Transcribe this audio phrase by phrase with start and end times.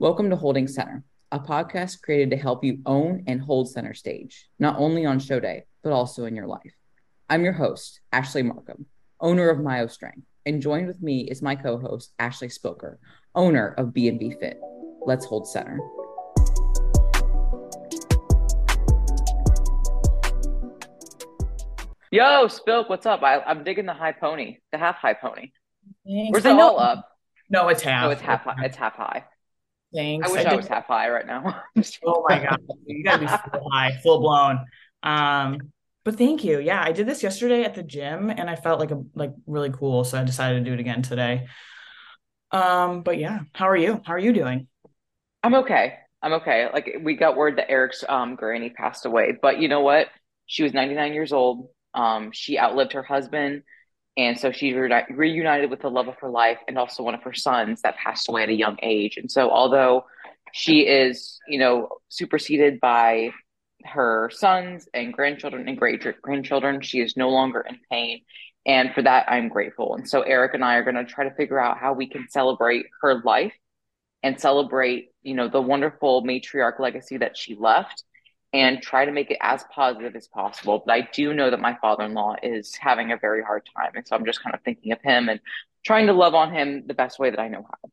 [0.00, 4.48] Welcome to Holding Center, a podcast created to help you own and hold center stage,
[4.58, 6.74] not only on show day, but also in your life.
[7.30, 8.86] I'm your host, Ashley Markham,
[9.20, 12.98] owner of Myo Strength, and joined with me is my co-host, Ashley Spoker,
[13.36, 14.58] owner of B&B Fit.
[15.06, 15.78] Let's hold center.
[22.10, 23.22] Yo, Spilk, what's up?
[23.22, 25.52] I, I'm digging the high pony, the half high pony.
[26.04, 26.32] Thanks.
[26.32, 27.08] Where's I it all up?
[27.48, 28.06] No, it's half.
[28.06, 28.56] Oh, it's half high.
[28.64, 29.24] It's half high.
[29.94, 30.28] Thanks.
[30.28, 31.62] I wish I, did- was half high right now.
[32.04, 34.64] Oh my god, you gotta be full high, full blown.
[35.02, 35.58] Um,
[36.04, 36.58] but thank you.
[36.60, 39.70] Yeah, I did this yesterday at the gym, and I felt like a like really
[39.70, 41.46] cool, so I decided to do it again today.
[42.50, 44.00] Um, but yeah, how are you?
[44.04, 44.68] How are you doing?
[45.42, 45.94] I'm okay.
[46.22, 46.68] I'm okay.
[46.72, 50.08] Like we got word that Eric's um granny passed away, but you know what?
[50.46, 51.68] She was 99 years old.
[51.94, 53.62] Um, she outlived her husband,
[54.16, 57.22] and so she reuni- reunited with the love of her life and also one of
[57.22, 59.16] her sons that passed away at a young age.
[59.16, 60.04] And so, although
[60.52, 63.30] she is, you know, superseded by
[63.84, 68.20] her sons and grandchildren and great grandchildren, she is no longer in pain.
[68.66, 69.96] And for that, I'm grateful.
[69.96, 72.26] And so, Eric and I are going to try to figure out how we can
[72.30, 73.52] celebrate her life
[74.22, 78.04] and celebrate, you know, the wonderful matriarch legacy that she left
[78.54, 80.82] and try to make it as positive as possible.
[80.86, 83.92] But I do know that my father-in-law is having a very hard time.
[83.96, 85.40] And so I'm just kind of thinking of him and
[85.84, 87.90] trying to love on him the best way that I know how.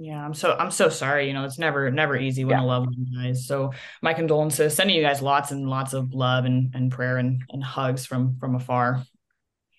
[0.00, 1.26] Yeah, I'm so I'm so sorry.
[1.28, 2.62] You know, it's never never easy when Yeah.
[2.62, 3.46] a loved one dies.
[3.46, 4.74] So my condolences.
[4.74, 8.36] Sending you guys lots and lots of love and, and prayer and, and hugs from
[8.38, 9.02] from afar.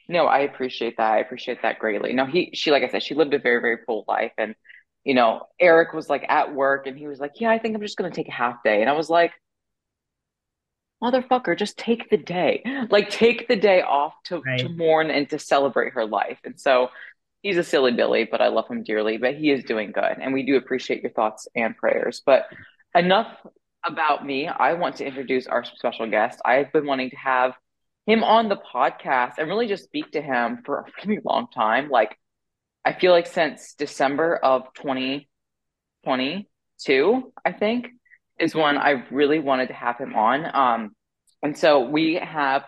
[0.07, 1.11] No, I appreciate that.
[1.13, 2.13] I appreciate that greatly.
[2.13, 4.31] No, he, she, like I said, she lived a very, very full life.
[4.39, 4.55] And,
[5.03, 7.81] you know, Eric was like at work and he was like, yeah, I think I'm
[7.81, 8.81] just going to take a half day.
[8.81, 9.31] And I was like,
[11.01, 12.63] motherfucker, just take the day.
[12.89, 14.59] Like, take the day off to, Right.
[14.59, 16.39] to mourn and to celebrate her life.
[16.43, 16.89] And so
[17.41, 19.17] he's a silly Billy, but I love him dearly.
[19.17, 20.17] But he is doing good.
[20.21, 22.21] And we do appreciate your thoughts and prayers.
[22.25, 22.47] But
[22.93, 23.33] enough
[23.85, 24.47] about me.
[24.47, 26.41] I want to introduce our special guest.
[26.43, 27.53] I've been wanting to have
[28.05, 31.89] him on the podcast and really just speak to him for a really long time.
[31.89, 32.17] Like,
[32.83, 37.87] I feel like since December of 2022, I think,
[38.39, 40.45] is when I really wanted to have him on.
[40.53, 40.95] Um,
[41.43, 42.63] and so we have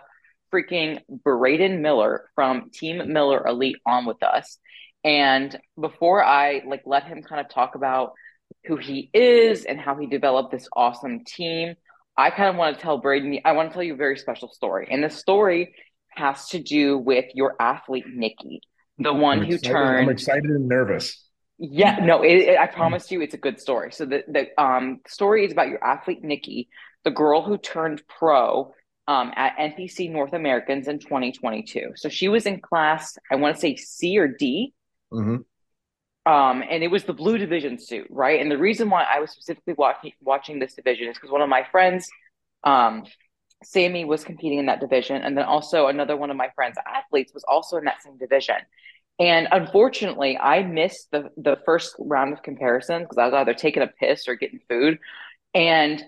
[0.52, 4.58] freaking Braeden Miller from Team Miller Elite on with us.
[5.04, 8.12] And before I like let him kind of talk about
[8.66, 11.74] who he is and how he developed this awesome team,
[12.16, 14.48] I kind of want to tell Braeden, I want to tell you a very special
[14.52, 14.88] story.
[14.90, 15.74] And the story
[16.10, 18.60] has to do with your athlete, Nikki,
[18.98, 20.00] the one I'm who excited- turned.
[20.04, 21.18] I'm excited and nervous.
[21.58, 23.92] Yeah, no, it, it- I promise you, it's a good story.
[23.92, 26.68] So the the um story is about your athlete Nikki,
[27.04, 28.74] the girl who turned pro
[29.08, 31.92] um at NPC North Americans in 2022.
[31.96, 34.74] So she was in class, I want to say C or D,
[35.12, 35.44] Mhm.
[36.24, 38.40] um, and it was the blue division suit, right?
[38.40, 41.48] And the reason why I was specifically watching watching this division is because one of
[41.48, 42.08] my friends,
[42.64, 43.04] um,
[43.64, 47.34] Sammy, was competing in that division, and then also another one of my friends' athletes
[47.34, 48.56] was also in that same division.
[49.18, 53.82] And unfortunately, I missed the the first round of comparisons because I was either taking
[53.82, 54.98] a piss or getting food,
[55.54, 56.02] and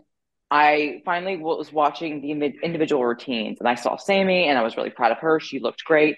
[0.54, 2.30] I finally was watching the
[2.62, 5.40] individual routines, and I saw Sammy, and I was really proud of her.
[5.40, 6.16] She looked great,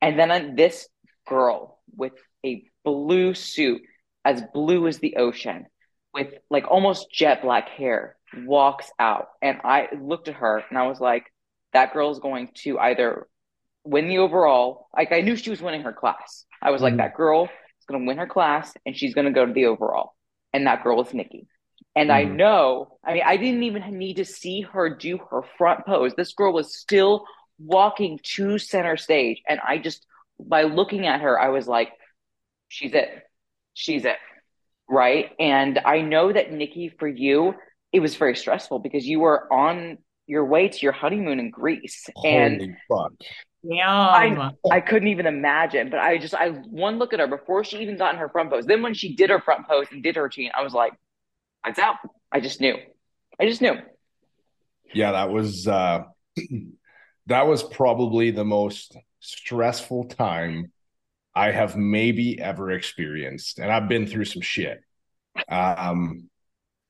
[0.00, 0.88] and then uh, this
[1.26, 2.12] girl with
[2.46, 3.82] a blue suit,
[4.24, 5.66] as blue as the ocean,
[6.14, 9.28] with like almost jet black hair, walks out.
[9.40, 11.24] And I looked at her and I was like,
[11.72, 13.26] that girl is going to either
[13.84, 14.88] win the overall.
[14.96, 16.44] Like I knew she was winning her class.
[16.60, 16.98] I was like, Mhm.
[16.98, 19.66] that girl is going to win her class and she's going to go to the
[19.66, 20.14] overall.
[20.52, 21.46] And that girl is Nikki.
[21.94, 22.36] And I Mhm.
[22.36, 26.14] know, I mean, I didn't even need to see her do her front pose.
[26.14, 27.26] This girl was still
[27.58, 29.42] walking to center stage.
[29.46, 30.06] And I just,
[30.40, 31.92] by looking at her, I was like,
[32.68, 33.10] she's it.
[33.74, 34.16] She's it.
[34.88, 35.32] Right.
[35.38, 37.54] And I know that Nikki, for you,
[37.92, 42.08] it was very stressful because you were on your way to your honeymoon in Greece.
[42.24, 43.12] And Holy fuck.
[43.68, 44.56] Damn.
[44.70, 47.96] I couldn't even imagine, but I just I one look at her before she even
[47.96, 48.66] got in her front pose.
[48.66, 50.94] Then when she did her front pose and did her routine, I was like,
[51.64, 51.96] "Lights out!"
[52.30, 52.76] I just knew.
[53.38, 53.74] I just knew.
[54.94, 56.04] Yeah, that was uh
[57.26, 60.72] that was probably the most stressful time
[61.34, 63.58] I have maybe ever experienced.
[63.58, 64.80] And I've been through some shit.
[65.48, 66.28] Um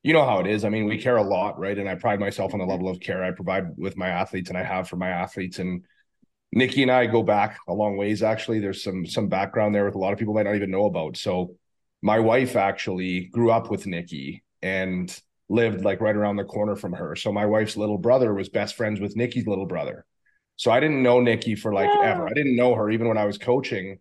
[0.03, 0.65] you know how it is.
[0.65, 1.79] I mean, we care a lot, right?
[1.79, 4.59] And I pride myself on the level of care I provide with my athletes and
[4.59, 5.61] I have for my athletes.
[5.61, 5.85] And
[6.51, 8.59] Nikki and I go back a long ways actually.
[8.59, 11.17] There's some some background there with a lot of people might not even know about.
[11.17, 11.57] So
[12.03, 15.17] my wife actually grew up with Nikki and
[15.49, 17.15] lived like right around the corner from her.
[17.17, 20.05] So my wife's little brother was best friends with Nikki's little brother.
[20.57, 22.13] So I didn't know Nikki for like Yeah.
[22.13, 22.29] ever.
[22.29, 23.99] I didn't know her even when I was coaching.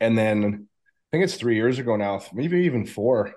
[0.00, 3.34] And then I think it's three years ago now, maybe even four.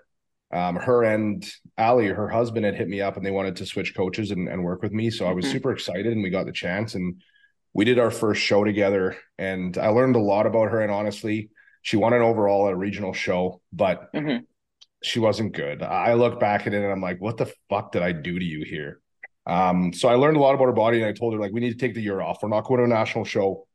[0.54, 3.96] um, her and Ali, her husband, had hit me up and they wanted to switch
[3.96, 5.10] coaches and, and work with me.
[5.10, 5.52] So I was Mhm.
[5.52, 7.22] super excited and we got the chance and
[7.74, 9.16] we did our first show together.
[9.38, 10.82] And I learned a lot about her.
[10.82, 11.52] And honestly,
[11.84, 14.46] she won an overall at a regional show, but Mhm.
[15.04, 15.82] She wasn't good.
[15.82, 18.46] I look back at it and I'm like, what the fuck did I do to
[18.46, 19.02] you here?
[19.46, 21.60] Um, so I learned a lot about her body and I told her, like, we
[21.60, 22.44] need to take the year off.
[22.44, 23.68] We're not going to a national show.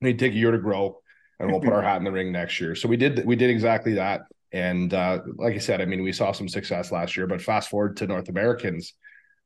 [0.00, 1.00] We need to take a year to grow
[1.38, 2.74] and we'll put our hat in the ring next year.
[2.74, 4.22] So we did we did exactly that.
[4.52, 7.68] And uh, like I said, I mean, we saw some success last year, but fast
[7.68, 8.94] forward to North Americans,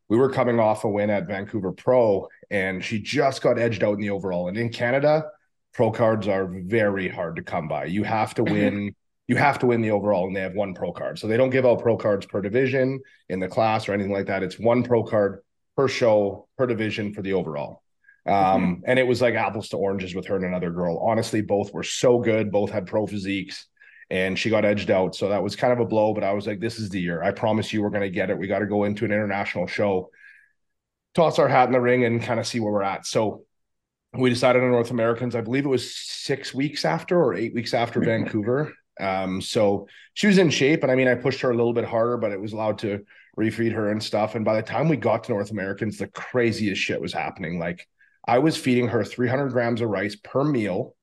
[0.09, 3.95] we were coming off a win at Vancouver Pro, and she just got edged out
[3.95, 4.49] in the overall.
[4.49, 5.25] And in Canada,
[5.73, 7.87] pro cards are very hard to come by.
[7.87, 8.95] You have to win.
[9.31, 11.21] You have to win the overall, and they have one pro card.
[11.21, 12.99] So they don't give out pro cards per division
[13.29, 14.43] in the class or anything like that.
[14.43, 15.43] It's one pro card
[15.77, 17.81] per show per division for the overall.
[18.27, 20.99] Um, and it was like apples to oranges with her and another girl.
[20.99, 22.51] Honestly, both were so good.
[22.51, 23.69] Both had pro physiques,
[24.11, 25.15] and she got edged out.
[25.15, 26.13] So that was kind of a blow.
[26.13, 27.23] But I was like, this is the year.
[27.23, 28.37] I promise you, we're going to get it.
[28.37, 30.11] We got to go into an international show,
[31.15, 33.07] toss our hat in the ring, and kind of see where we're at.
[33.07, 33.45] So
[34.13, 35.37] we decided on North Americans.
[35.37, 38.75] I believe it was six weeks after or eight weeks after Vancouver.
[38.99, 41.85] Um, so she was in shape, and I mean, I pushed her a little bit
[41.85, 43.05] harder, but it was allowed to
[43.39, 44.35] refeed her and stuff.
[44.35, 47.59] And by the time we got to North Americans, the craziest shit was happening.
[47.59, 47.87] Like
[48.27, 50.95] I was feeding her 300 grams of rice per meal,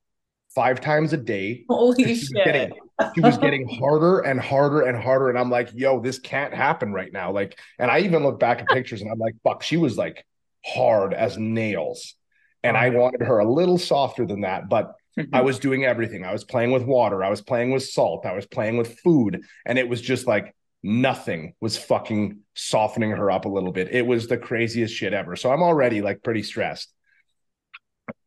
[0.54, 1.66] five times a day.
[1.70, 2.74] Holy She was getting-
[3.14, 6.92] She was getting harder and harder and harder, and I'm like, "Yo, this can't happen
[6.92, 9.78] right now." Like, and I even look back at pictures, and I'm like, "Fuck," she
[9.78, 10.26] was like
[10.66, 12.16] hard as nails,
[12.64, 15.46] and I wanted her a little softer than that, but I mm-hmm.
[15.46, 16.24] was doing everything.
[16.24, 17.24] I was playing with water.
[17.24, 18.26] I was playing with salt.
[18.26, 19.42] I was playing with food.
[19.66, 23.90] And it was just like nothing was fucking softening her up a little bit.
[23.92, 25.36] It was the craziest shit ever.
[25.36, 26.94] So I'm already like pretty stressed.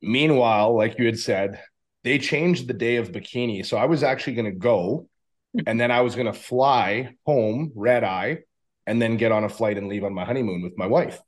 [0.03, 1.61] Meanwhile, like you had said,
[2.03, 3.65] they changed the day of bikini.
[3.65, 5.09] So I was actually going to go
[5.57, 5.63] mm.
[5.67, 8.41] and then I was going to fly home, red eye,
[8.87, 11.21] and then get on a flight and leave on my honeymoon with my wife.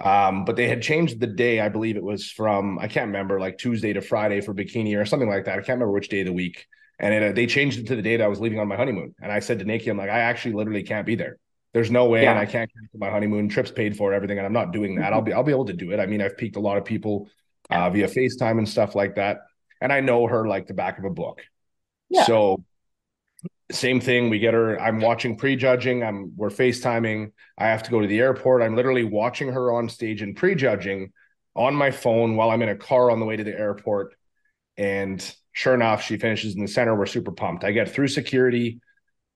[0.00, 1.60] Um, but they had changed the day.
[1.60, 5.04] I believe it was from I can't remember, like Tuesday to Friday for bikini or
[5.04, 5.54] something like that.
[5.54, 6.66] I can't remember which day of the week.
[6.98, 9.14] And it, uh, they changed it to the date I was leaving on my honeymoon.
[9.20, 11.38] And I said to Nikki, I'm like, I actually literally can't be there.
[11.74, 13.50] There's no way, and I can't cancel my honeymoon.
[13.50, 15.12] Trips paid for, everything, and I'm not doing that.
[15.12, 16.00] I'll be I'll be able to do it.
[16.00, 17.28] I mean, I've peaked a lot of people
[17.68, 19.40] uh, via FaceTime and stuff like that,
[19.82, 21.42] and I know her like the back of a book.
[22.08, 22.24] Yeah.
[22.24, 22.64] So
[23.70, 24.30] same thing.
[24.30, 24.80] We get her.
[24.80, 26.02] I'm watching prejudging.
[26.02, 27.32] I'm we're FaceTiming.
[27.58, 28.62] I have to go to the airport.
[28.62, 31.12] I'm literally watching her on stage and prejudging
[31.54, 34.14] on my phone while I'm in a car on the way to the airport.
[34.76, 35.22] And
[35.52, 36.94] sure enough, she finishes in the center.
[36.94, 37.64] We're super pumped.
[37.64, 38.80] I get through security.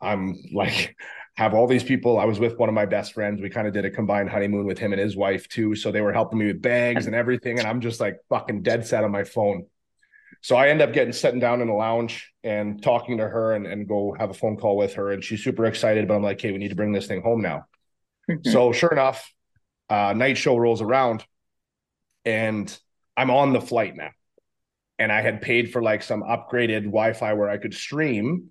[0.00, 0.97] I'm like,
[1.37, 2.19] have all these people.
[2.19, 3.41] I was with one of my best friends.
[3.41, 5.75] We kind of did a combined honeymoon with him and his wife too.
[5.75, 7.59] So they were helping me with bags and everything.
[7.59, 9.67] And I'm just like fucking dead set on my phone.
[10.43, 13.67] So I end up getting sitting down in a lounge and talking to her and,
[13.67, 15.13] and go have a phone call with her.
[15.13, 17.43] And she's super excited, but I'm like, hey, we need to bring this thing home
[17.43, 17.67] now.
[18.45, 19.31] So sure enough,
[19.89, 21.25] uh, night show rolls around
[22.25, 22.77] and
[23.17, 24.11] I'm on the flight now.
[24.99, 28.51] And I had paid for like some upgraded Wi-Fi where I could stream.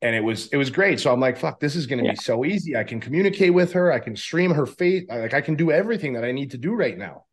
[0.00, 0.98] And it was it was great.
[1.00, 2.10] So I'm like, fuck, this is gonna Yeah.
[2.12, 2.76] be so easy.
[2.76, 6.14] I can communicate with her, I can stream her face, like I can do everything
[6.14, 7.24] that I need to do right now.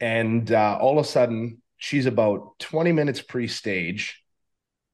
[0.00, 4.22] And uh, all of a sudden, she's about 20 minutes pre-stage,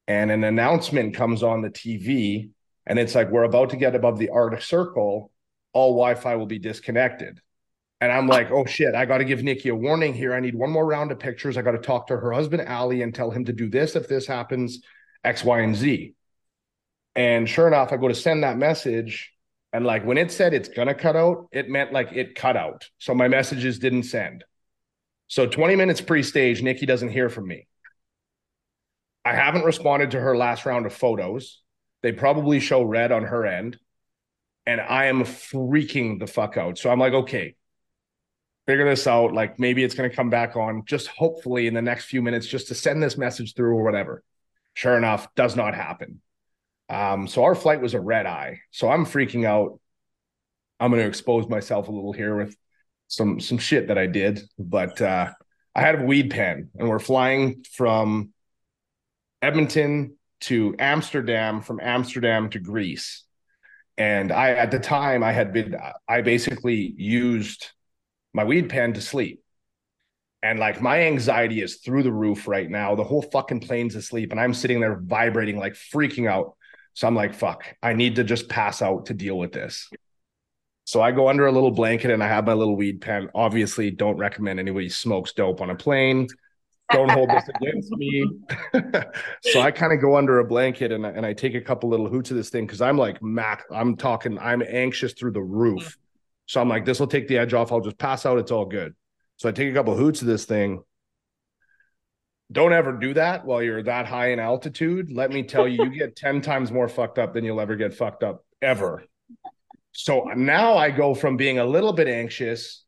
[0.07, 2.51] and an announcement comes on the TV,
[2.87, 5.31] and it's like, we're about to get above the Arctic Circle,
[5.73, 7.41] all Wi-Fi will be disconnected.
[8.01, 10.35] And I'm like, oh shit, I got to give Nikki a warning here.
[10.35, 11.57] I need one more round of pictures.
[11.57, 14.09] I got to talk to her husband, Ali, and tell him to do this if
[14.09, 14.81] this happens,
[15.23, 16.15] X, Y, and Z.
[17.15, 19.33] And sure enough, I go to send that message.
[19.73, 22.89] And like when it said it's gonna cut out, it meant like it cut out.
[22.99, 24.45] So my messages didn't send.
[25.29, 27.69] So 20 minutes pre-stage, Nikki doesn't hear from me.
[29.25, 31.61] I haven't responded to her last round of photos.
[32.03, 33.79] They probably show red on her end.
[34.67, 36.79] And I am freaking the fuck out.
[36.79, 37.57] So I'm like, okay,
[38.67, 39.33] figure this out.
[39.33, 42.47] Like maybe it's going to come back on just hopefully in the next few minutes
[42.47, 44.23] just to send this message through or whatever.
[44.75, 46.21] Sure enough, does not happen.
[46.89, 48.61] Um, so our flight was a red eye.
[48.71, 49.81] So I'm freaking out.
[50.79, 52.57] I'm going to expose myself a little here with
[53.09, 55.31] some some shit that I did, but uh,
[55.75, 58.33] I had a weed pen, and we're flying from
[59.43, 63.25] Edmonton to Amsterdam, from Amsterdam to Greece.
[63.99, 65.77] And I, at the time, I had been,
[66.09, 67.67] I basically used
[68.33, 69.43] my weed pen to sleep.
[70.43, 72.95] And like my anxiety is through the roof right now.
[72.95, 76.57] The whole fucking plane's asleep, and I'm sitting there vibrating, like freaking out.
[76.95, 79.89] So I'm like, fuck, I need to just pass out to deal with this.
[80.85, 83.31] So I go under a little blanket and I have my little weed pen.
[83.35, 86.27] Obviously, don't recommend anybody smokes dope on a plane.
[86.91, 88.25] Don't hold this against me.
[89.43, 91.89] so I kind of go under a blanket and I, and I take a couple
[91.89, 93.65] little hoots of this thing because I'm like Mac.
[93.71, 94.39] I'm talking.
[94.39, 95.97] I'm anxious through the roof.
[96.47, 97.73] So I'm like, this will take the edge off.
[97.73, 98.39] I'll just pass out.
[98.39, 98.95] It's all good.
[99.37, 100.83] So I take a couple of hoots of this thing.
[102.51, 105.11] Don't ever do that while you're that high in altitude.
[105.11, 107.95] Let me tell you, you get 10 times more fucked up than you'll ever get
[107.95, 109.05] fucked up ever.
[109.93, 112.85] So now I go from being a little bit anxious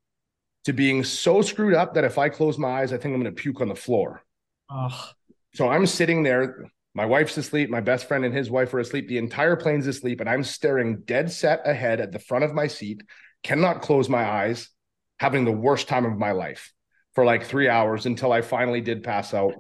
[0.65, 3.35] to being so screwed up that if I close my eyes, I think I'm going
[3.35, 4.23] to puke on the floor.
[4.71, 5.11] Oh,
[5.55, 6.67] So I'm sitting there.
[6.95, 7.71] My wife's asleep.
[7.71, 9.09] My best friend and his wife are asleep.
[9.09, 12.67] The entire plane's asleep, and I'm staring dead set ahead at the front of my
[12.69, 13.03] seat.
[13.43, 14.71] Cannot close my eyes,
[15.19, 16.73] having the worst time of my life
[17.15, 19.55] for like three hours until I finally did pass out.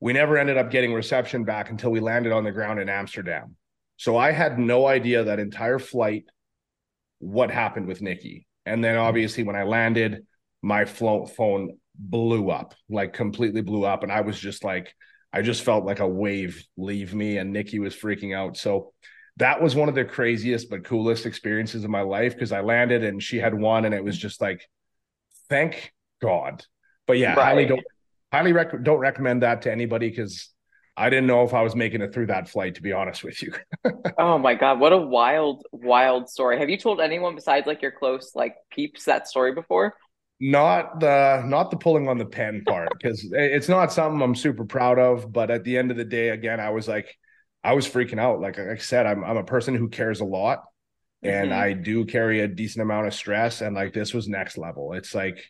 [0.00, 3.56] We never ended up getting reception back until we landed on the ground in Amsterdam.
[3.96, 6.24] So I had no idea that entire flight
[7.18, 8.45] what happened with Nikki.
[8.66, 10.26] And then obviously when I landed,
[10.62, 14.02] my phone blew up, like completely blew up.
[14.02, 14.92] And I was just like,
[15.32, 18.56] I just felt like a wave leave me, and Nikki was freaking out.
[18.56, 18.92] So
[19.36, 23.04] that was one of the craziest but coolest experiences of my life because I landed
[23.04, 24.66] and she had won, and it was just like,
[25.48, 25.92] thank
[26.22, 26.64] God.
[27.06, 27.84] But yeah, highly don't
[28.32, 30.48] highly rec- don't recommend that to anybody because
[30.96, 32.76] I didn't know if I was making it through that flight.
[32.76, 33.52] To be honest with you,
[34.18, 36.58] Oh my God, what a wild, wild story.
[36.58, 39.94] Have you told anyone besides like your close like peeps that story before?
[40.38, 44.64] not the not the pulling on the pen part because it's not something I'm super
[44.64, 45.32] proud of.
[45.32, 47.14] But at the end of the day, again, I was like,
[47.64, 48.40] I was freaking out.
[48.40, 50.64] Like I said, I'm I'm a person who cares a lot,
[51.24, 51.54] and Mhm.
[51.54, 53.62] I do carry a decent amount of stress.
[53.62, 54.92] And like this was next level.
[54.94, 55.44] It's like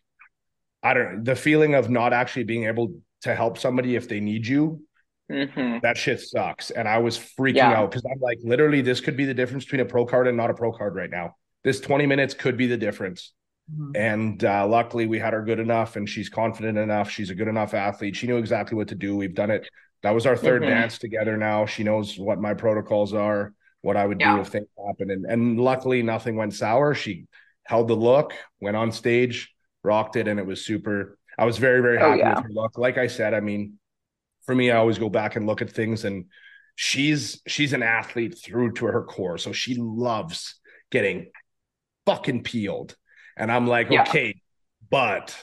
[0.82, 4.46] I don't the feeling of not actually being able to help somebody if they need
[4.46, 4.85] you.
[5.30, 5.82] Mhm.
[5.82, 6.70] That shit sucks.
[6.70, 7.72] And I was freaking Yeah.
[7.80, 10.36] out because I'm like, literally, this could be the difference between a pro card and
[10.36, 11.34] not a pro card right now.
[11.64, 13.32] This 20 minutes could be the difference.
[13.74, 13.96] Mhm.
[13.96, 17.10] And uh, luckily, we had her good enough, and she's confident enough.
[17.10, 18.14] She's a good enough athlete.
[18.14, 19.16] She knew exactly what to do.
[19.16, 19.68] We've done it.
[20.02, 20.68] That was our 3rd Mhm.
[20.68, 21.36] dance together.
[21.36, 24.36] Now she knows what my protocols are, what I would Yeah.
[24.36, 25.10] do if things happen.
[25.10, 26.94] And and luckily, nothing went sour.
[26.94, 27.26] She
[27.64, 29.52] held the look, went on stage,
[29.82, 31.18] rocked it, and it was super.
[31.36, 32.34] I was very very Oh, happy yeah.
[32.36, 32.78] with her look.
[32.78, 33.80] Like I said, I mean,
[34.46, 36.26] for me, I always go back and look at things, and
[36.74, 40.56] she's she's an athlete through to her core, so she loves
[40.90, 41.30] getting
[42.06, 42.96] fucking peeled.
[43.36, 44.02] And I'm like, Yeah.
[44.02, 44.40] okay,
[44.90, 45.36] but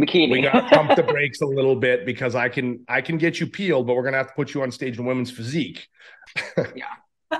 [0.00, 0.30] Bikini.
[0.30, 3.46] we gotta pump the brakes a little bit because I can I can get you
[3.46, 5.86] peeled, but we're gonna have to put you on stage in women's physique.
[6.74, 6.86] Yeah.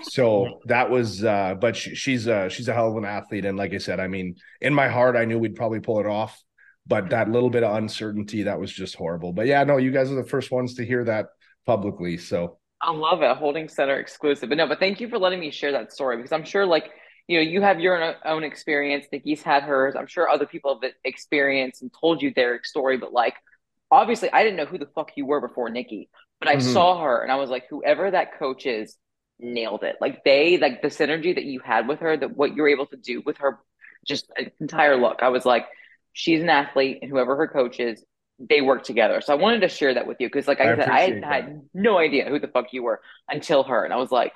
[0.02, 3.44] So that was uh but she, she's uh she's a hell of an athlete.
[3.44, 6.06] And like I said, I mean, in my heart, I knew we'd probably pull it
[6.06, 6.42] off.
[6.86, 9.32] But that little bit of uncertainty, that was just horrible.
[9.32, 11.28] But yeah, no, you guys are the first ones to hear that
[11.64, 12.18] publicly.
[12.18, 13.36] So I love it.
[13.36, 14.50] Holding center exclusive.
[14.50, 16.90] But no, but thank you for letting me share that story because I'm sure like,
[17.26, 19.06] you know, you have your own, experience.
[19.10, 19.94] Nikki's had hers.
[19.96, 23.34] I'm sure other people have experienced and told you their story, but like
[23.90, 26.62] obviously I didn't know who the fuck you were before Nikki, but I Mhm.
[26.62, 28.98] saw her and I was like, whoever that coach is
[29.38, 29.96] nailed it.
[30.02, 32.96] Like they like the synergy that you had with her, that what you're able to
[32.96, 33.58] do with her,
[34.06, 35.22] just entire look.
[35.22, 35.66] I was like,
[36.14, 38.02] she's an athlete and whoever her coach is,
[38.38, 39.20] they work together.
[39.20, 41.24] So I wanted to share that with you because, like I, I said, I appreciate
[41.24, 44.32] had no idea who the fuck you were until her, and I was like,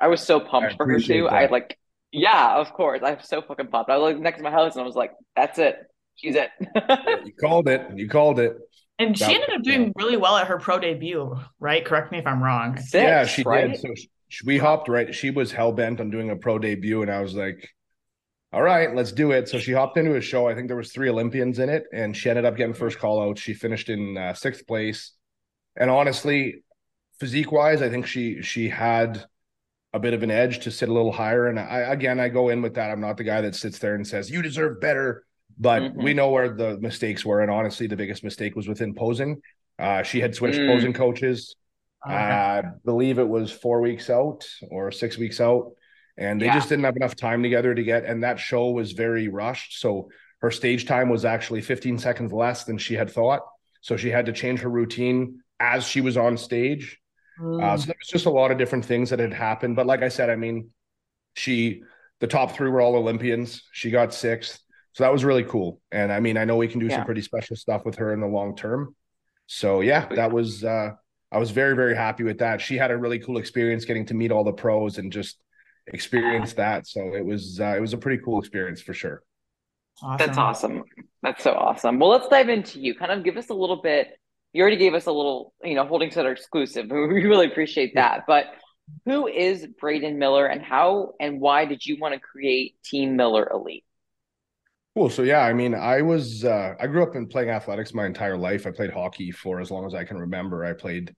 [0.00, 1.28] I was so pumped I for her appreciate too.
[1.28, 1.76] I like,
[2.12, 3.90] yeah, of course, I'm so fucking pumped.
[3.90, 5.76] I was like next to my house, and I was like, that's it,
[6.14, 6.50] she's it.
[7.24, 7.82] you called it.
[7.96, 8.56] You called it.
[8.98, 11.84] And she That- ended up doing really well at her pro debut, right?
[11.84, 12.76] Correct me if I'm wrong.
[12.76, 13.72] Six, yeah, she right?
[13.72, 13.80] did.
[13.80, 13.88] So
[14.28, 15.12] she, we hopped right.
[15.14, 17.68] She was hell bent on doing a pro debut, and I was like,
[18.54, 20.48] "All right, let's do it." So she hopped into a show.
[20.48, 23.20] I think there was three Olympians in it, and she ended up getting first call
[23.22, 23.38] out.
[23.38, 25.12] She finished in uh, sixth place,
[25.76, 26.62] and honestly,
[27.18, 29.24] physique wise, I think she she had
[29.92, 31.46] a bit of an edge to sit a little higher.
[31.46, 32.90] And I again, I go in with that.
[32.90, 35.24] I'm not the guy that sits there and says you deserve better,
[35.58, 36.02] but Mhm.
[36.02, 37.40] we know where the mistakes were.
[37.42, 39.40] And honestly, the biggest mistake was within posing.
[39.78, 40.66] Uh, she had switched Mm.
[40.66, 41.54] posing coaches.
[42.06, 42.14] Okay.
[42.14, 45.72] I believe it was four weeks out or six weeks out,
[46.16, 46.54] and they Yeah.
[46.54, 48.04] just didn't have enough time together to get.
[48.04, 52.64] And that show was very rushed, so her stage time was actually 15 seconds less
[52.64, 53.40] than she had thought.
[53.80, 56.98] So she had to change her routine as she was on stage.
[57.38, 57.78] Uh, Mm.
[57.80, 59.74] so there was just a lot of different things that had happened.
[59.76, 60.70] But like I said, I mean,
[61.34, 61.82] she
[62.20, 63.62] the top three were all Olympians.
[63.72, 64.60] She got sixth,
[64.92, 65.80] so that was really cool.
[65.90, 66.96] And I mean, I know we can do Yeah.
[66.96, 68.94] some pretty special stuff with her in the long term.
[69.46, 70.92] So yeah, that was uh
[71.32, 72.60] I was very, very happy with that.
[72.60, 75.38] She had a really cool experience getting to meet all the pros and just
[75.88, 76.86] experience that.
[76.86, 79.22] So it was uh, it was a pretty cool experience for sure.
[80.18, 80.84] That's awesome.
[81.22, 81.98] That's so awesome.
[81.98, 82.94] Well, let's dive into you.
[82.94, 84.18] Kind of give us a little bit.
[84.52, 86.86] You already gave us a little, you know, holding center exclusive.
[86.90, 88.24] We really appreciate that.
[88.26, 88.46] But
[89.04, 93.48] who is Braeden Miller and how and why did you want to create Team Miller
[93.52, 93.84] Elite?
[94.96, 95.10] Cool.
[95.10, 98.36] So yeah, I mean, I was uh, I grew up in playing athletics my entire
[98.36, 98.66] life.
[98.66, 100.64] I played hockey for as long as I can remember.
[100.64, 101.14] I played.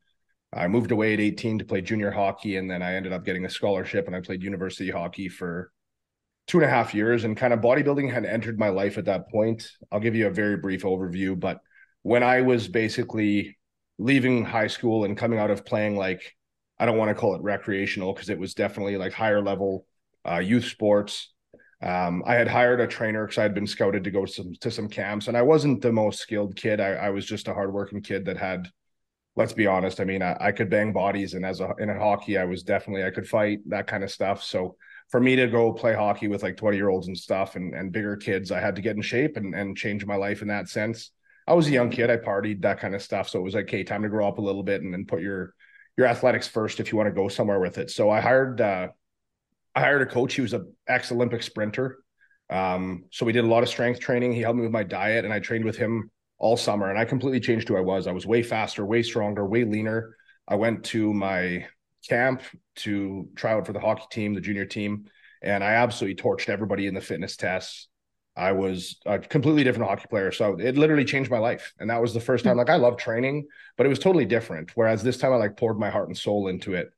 [0.53, 3.45] I moved away at 18 to play junior hockey, and then I ended up getting
[3.45, 5.71] a scholarship, and I played university hockey for
[6.47, 7.25] two and a half years.
[7.25, 9.71] And kind of bodybuilding had entered my life at that point.
[9.91, 11.61] I'll give you a very brief overview, but
[12.03, 13.59] when I was basically
[13.99, 16.37] leaving high school and coming out of playing like
[16.79, 19.87] I don't want to call it recreational because it was definitely like higher level
[20.29, 21.33] uh, youth sports
[21.83, 24.55] um, I had hired a trainer because I had been scouted to go to some
[24.61, 26.81] to some camps, and I wasn't the most skilled kid.
[26.81, 28.69] I, I was just a hardworking kid that had,
[29.37, 30.01] let's be honest.
[30.01, 32.63] I mean, I, I could bang bodies, and as a in a hockey, I was
[32.63, 34.43] definitely I could fight that kind of stuff.
[34.43, 34.77] So
[35.11, 37.93] for me to go play hockey with like 20 year olds and stuff and, and
[37.93, 40.69] bigger kids, I had to get in shape and, and change my life in that
[40.69, 41.13] sense.
[41.47, 43.29] I was a young kid, I partied, that kind of stuff.
[43.29, 45.23] So it was like, okay, time to grow up a little bit and then put
[45.23, 45.55] your
[45.97, 47.91] your athletics first if you want to go somewhere with it.
[47.91, 48.89] So I hired uh,
[49.75, 50.35] I hired a coach.
[50.35, 51.99] He was an ex Olympic sprinter.
[52.49, 54.33] Um, so we did a lot of strength training.
[54.33, 56.91] He helped me with my diet, and I trained with him all summer.
[56.91, 58.07] And I completely changed who I was.
[58.07, 60.17] I was way faster, way stronger, way leaner.
[60.47, 61.67] I went to my
[62.09, 62.43] camp
[62.77, 65.07] to try out for the hockey team, the junior team,
[65.43, 67.89] and I absolutely torched everybody in the fitness tests.
[68.37, 70.31] I was a completely different hockey player.
[70.31, 71.73] So it literally changed my life.
[71.79, 74.73] And that was the first time, like, I love training, but it was totally different.
[74.75, 76.91] Whereas this time I like poured my heart and soul into it.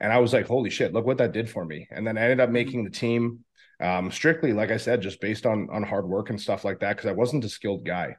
[0.00, 1.86] And I was like, holy shit, look what that did for me.
[1.90, 3.44] And then I ended up making the team
[3.80, 6.96] um, strictly, like I said, just based on on hard work and stuff like that,
[6.96, 8.16] because I wasn't a skilled guy.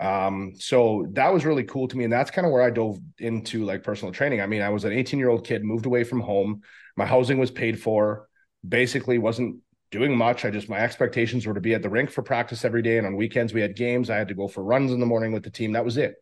[0.00, 2.04] Um, so that was really cool to me.
[2.04, 4.40] And that's kind of where I dove into like personal training.
[4.40, 6.62] I mean, I was an 18 year old kid, moved away from home.
[6.96, 8.28] My housing was paid for,
[8.66, 10.44] basically wasn't doing much.
[10.44, 12.98] I just my expectations were to be at the rink for practice every day.
[12.98, 14.10] And on weekends we had games.
[14.10, 15.72] I had to go for runs in the morning with the team.
[15.72, 16.14] That was it.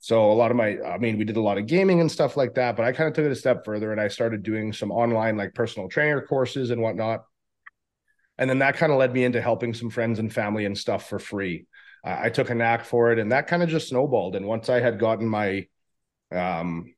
[0.00, 2.36] So a lot of my, I mean, we did a lot of gaming and stuff
[2.36, 4.72] like that, but I kind of took it a step further and I started doing
[4.72, 7.24] some online like personal trainer courses and whatnot.
[8.36, 11.08] And then that kind of led me into helping some friends and family and stuff
[11.08, 11.66] for free.
[12.04, 14.36] I took a knack for it and that kind of just snowballed.
[14.36, 15.66] And once I had gotten my,
[16.30, 16.94] um,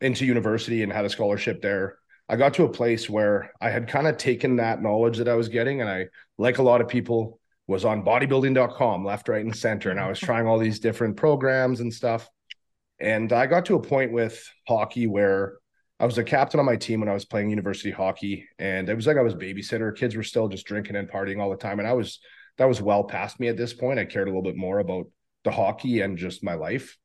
[0.00, 3.88] into university and had a scholarship there, I got to a place where I had
[3.88, 5.80] kind of taken that knowledge that I was getting.
[5.80, 6.06] And I,
[6.38, 9.90] like a lot of people, was on bodybuilding.com left, right, and center.
[9.90, 12.28] And I was trying all these different programs and stuff.
[12.98, 15.58] And I got to a point with hockey where
[16.00, 18.48] I was a captain on my team when I was playing university hockey.
[18.58, 19.94] And it was like I was babysitter.
[19.94, 21.78] Kids were still just drinking and partying all the time.
[21.78, 22.20] And I was,
[22.58, 23.98] that was well past me at this point.
[23.98, 25.06] I cared a little bit more about
[25.44, 26.96] the hockey and just my life.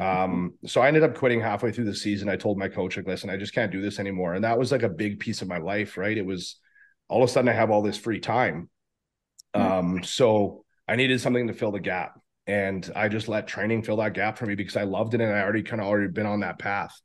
[0.00, 2.28] Um, so I ended up quitting halfway through the season.
[2.28, 4.34] I told my coach, like, listen, I just can't do this anymore.
[4.34, 6.16] And that was like a big piece of my life, right?
[6.16, 6.56] It was
[7.08, 8.68] all of a sudden I have all this free time.
[9.52, 13.96] Um, so I needed something to fill the gap and I just let training fill
[13.98, 16.26] that gap for me because I loved it and I already kind of already been
[16.26, 17.00] on that path.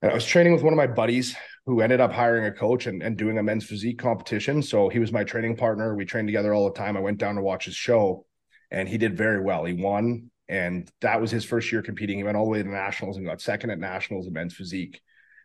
[0.00, 1.34] And I was training with one of my buddies
[1.66, 4.62] who ended up hiring a coach and, and doing a men's physique competition.
[4.62, 5.94] So he was my training partner.
[5.94, 6.96] We trained together all the time.
[6.96, 8.26] I went down to watch his show
[8.70, 9.64] and he did very well.
[9.64, 10.30] He won.
[10.48, 12.18] And that was his first year competing.
[12.18, 15.00] He went all the way to nationals and got second at nationals in men's physique.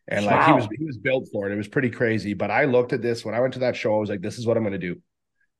[0.08, 1.54] And like he was he was built for it.
[1.54, 2.34] It was pretty crazy.
[2.34, 4.38] But I looked at this when I went to that show, I was like, this
[4.38, 5.02] is what I'm gonna do.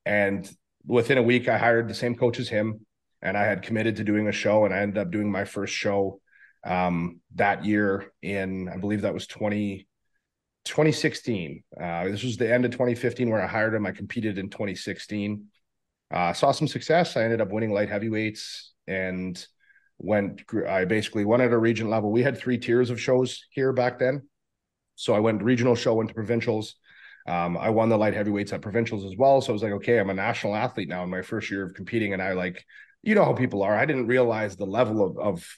[0.06, 0.50] And
[0.86, 2.86] within a week, I hired the same coach as him
[3.22, 5.74] and I had committed to doing a show, and I ended up doing my first
[5.74, 6.22] show
[6.64, 9.88] um, that year in, I believe that was 20,
[10.68, 11.64] 2016.
[11.82, 13.86] Uh, this was the end of 2015 where I hired him.
[13.86, 15.46] I competed in 2016.
[16.12, 17.18] Uh, saw some success.
[17.18, 19.46] I ended up winning light heavyweights and
[19.98, 20.44] went.
[20.68, 22.12] I basically won at a region level.
[22.12, 24.28] We had three tiers of shows here back then,
[24.96, 26.76] so I went regional show, went to provincials.
[27.28, 29.42] Um, I won the light heavyweights at provincials as well.
[29.42, 31.74] So I was like, okay, I'm a national athlete now in my first year of
[31.74, 32.64] competing, and I like
[33.04, 33.76] you know how people are.
[33.76, 35.58] I didn't realize the level of, of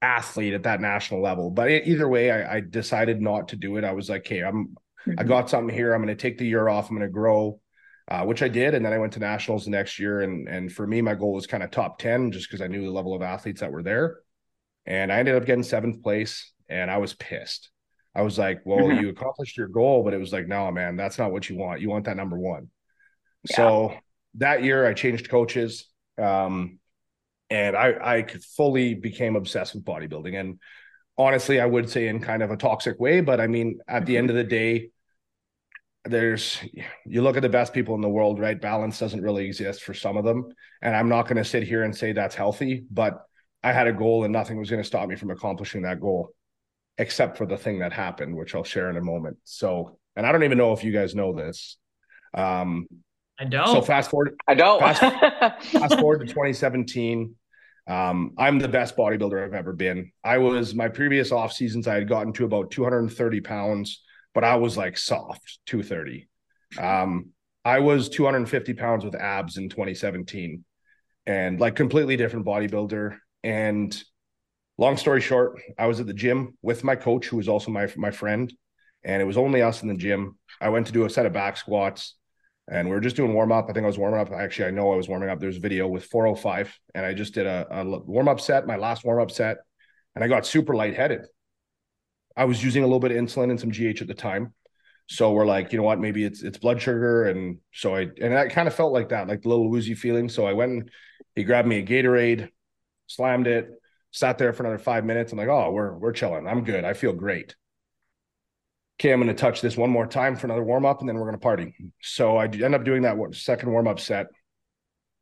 [0.00, 1.50] athlete at that national level.
[1.50, 3.84] But either way, I, I decided not to do it.
[3.84, 5.14] I was like, hey, I'm mm-hmm.
[5.18, 5.92] I got something here.
[5.92, 6.88] I'm going to take the year off.
[6.88, 7.60] I'm going to grow,
[8.08, 8.74] uh, which I did.
[8.74, 10.20] And then I went to nationals the next year.
[10.20, 12.84] And and for me, my goal was kind of top ten, just because I knew
[12.84, 14.18] the level of athletes that were there.
[14.86, 17.70] And I ended up getting seventh place, and I was pissed.
[18.14, 19.00] I was like, well, mm-hmm.
[19.00, 21.80] you accomplished your goal, but it was like, no, man, that's not what you want.
[21.80, 22.70] You want that number one.
[23.50, 23.56] Yeah.
[23.56, 23.94] So
[24.36, 25.86] that year, I changed coaches.
[26.16, 26.78] Um,
[27.50, 30.38] and I, I fully became obsessed with bodybuilding.
[30.38, 30.58] And
[31.16, 34.16] honestly, I would say in kind of a toxic way, but I mean, at the
[34.16, 34.90] end of the day,
[36.04, 36.58] there's
[37.04, 38.60] you look at the best people in the world, right?
[38.60, 40.48] Balance doesn't really exist for some of them.
[40.80, 43.20] And I'm not going to sit here and say that's healthy, but
[43.62, 46.30] I had a goal and nothing was going to stop me from accomplishing that goal,
[46.96, 49.38] except for the thing that happened, which I'll share in a moment.
[49.44, 51.76] So, and I don't even know if you guys know this.
[52.32, 52.86] Um,
[53.38, 53.68] I don't.
[53.68, 54.36] So fast forward.
[54.46, 54.80] I don't.
[54.80, 55.00] Fast,
[55.70, 57.34] fast forward to 2017.
[57.86, 60.12] Um, I'm the best bodybuilder I've ever been.
[60.22, 61.88] I was my previous off seasons.
[61.88, 64.02] I had gotten to about 230 pounds,
[64.34, 66.28] but I was like soft 230.
[66.78, 67.30] Um,
[67.64, 70.64] I was 250 pounds with abs in 2017
[71.26, 73.16] and like completely different bodybuilder.
[73.42, 74.02] And
[74.76, 77.90] long story short, I was at the gym with my coach, who was also my
[77.96, 78.52] my friend,
[79.04, 80.38] and it was only us in the gym.
[80.60, 82.17] I went to do a set of back squats,
[82.70, 83.66] and we were just doing warm up.
[83.68, 84.30] I think I was warming up.
[84.30, 85.40] Actually, I know I was warming up.
[85.40, 88.76] There's a video with 405, and I just did a, a warm up set, my
[88.76, 89.58] last warm up set,
[90.14, 91.22] and I got super lightheaded.
[92.36, 94.54] I was using a little bit of insulin and some GH at the time.
[95.08, 97.24] So we're like, you know what, maybe it's it's blood sugar.
[97.24, 100.28] And so I and I kind of felt like that, like the little woozy feeling.
[100.28, 100.90] So I went and
[101.34, 102.50] he grabbed me a Gatorade,
[103.06, 103.70] slammed it,
[104.10, 105.32] sat there for another five minutes.
[105.32, 106.46] I'm like, oh, we're we're chilling.
[106.46, 106.84] I'm good.
[106.84, 107.56] I feel great.
[109.00, 111.16] Okay, I'm going to touch this one more time for another warm up, and then
[111.16, 111.74] we're going to party.
[112.02, 114.26] So I end up doing that second warm up set,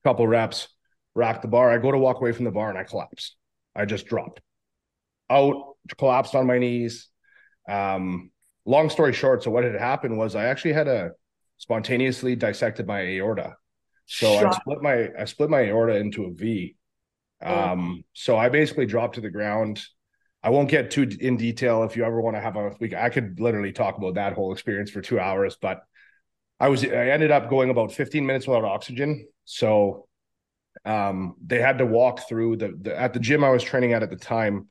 [0.05, 0.69] couple reps,
[1.15, 1.71] rack the bar.
[1.71, 3.37] I go to walk away from the bar and I collapse.
[3.75, 4.41] I just dropped
[5.29, 7.09] out, collapsed on my knees.
[7.69, 8.31] Um,
[8.65, 11.11] long story short, so what had happened was I actually had a
[11.59, 13.57] spontaneously dissected my aorta.
[14.07, 14.47] So Shut.
[14.47, 16.77] I split my I split my aorta into a V
[17.43, 17.71] Oh.
[17.71, 19.83] Um, so I basically dropped to the ground.
[20.47, 22.95] I won't get too in detail if you ever want to have a week.
[22.95, 25.81] I could literally talk about that whole experience for two hours, but
[26.61, 29.27] I was I ended up going about 15 minutes without oxygen.
[29.45, 30.07] So
[30.85, 34.05] um, they had to walk through the, the at the gym I was training at
[34.05, 34.69] at the time.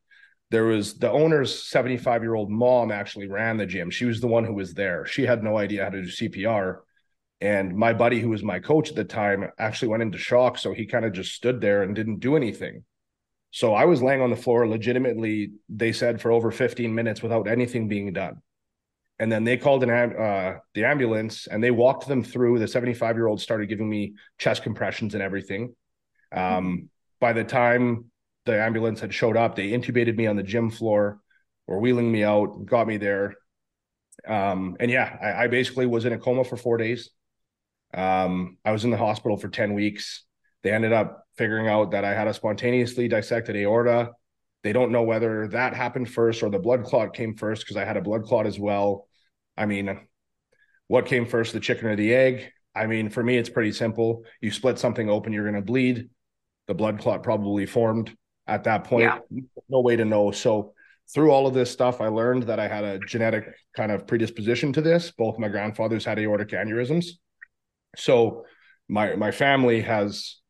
[0.49, 3.89] There was the owner's 75 year old mom actually ran the gym.
[3.89, 5.05] She was the one who was there.
[5.05, 6.77] She had no idea how to do CPR.
[7.41, 10.57] And my buddy, who was my coach at the time, actually went into shock.
[10.57, 12.85] So he kind of just stood there and didn't do anything.
[13.55, 17.47] So I was laying on the floor legitimately, they said, for over 15 minutes without
[17.47, 18.41] anything being done.
[19.17, 22.59] And then they called an uh, the ambulance and they walked them through.
[22.59, 25.73] The 75 year old started giving me chest compressions and everything.
[26.33, 26.85] Um, mm-hmm.
[27.21, 28.11] By the time
[28.45, 31.21] the ambulance had showed up, they intubated me on the gym floor,
[31.65, 33.35] were wheeling me out, got me there.
[34.27, 37.09] Um, and yeah, I, I basically was in a coma for four days.
[37.93, 40.25] Um, I was in the hospital for 10 weeks.
[40.65, 44.13] They ended up figuring out that I had a spontaneously dissected aorta.
[44.63, 47.85] They don't know whether that happened first or the blood clot came first because I
[47.85, 49.07] had a blood clot as well.
[49.55, 50.07] I mean,
[50.87, 52.47] what came first, the chicken or the egg?
[52.73, 54.23] I mean, for me, it's pretty simple.
[54.41, 56.09] You split something open, you're going to bleed.
[56.65, 59.11] The blood clot probably formed at that point.
[59.29, 59.41] Yeah.
[59.69, 60.31] No way to know.
[60.31, 60.73] So,
[61.13, 63.45] through all of this stuff, I learned that I had a genetic
[63.77, 65.11] kind of predisposition to this.
[65.11, 67.05] Both my grandfathers had aortic aneurysms.
[67.95, 68.45] So
[68.89, 70.41] my my family has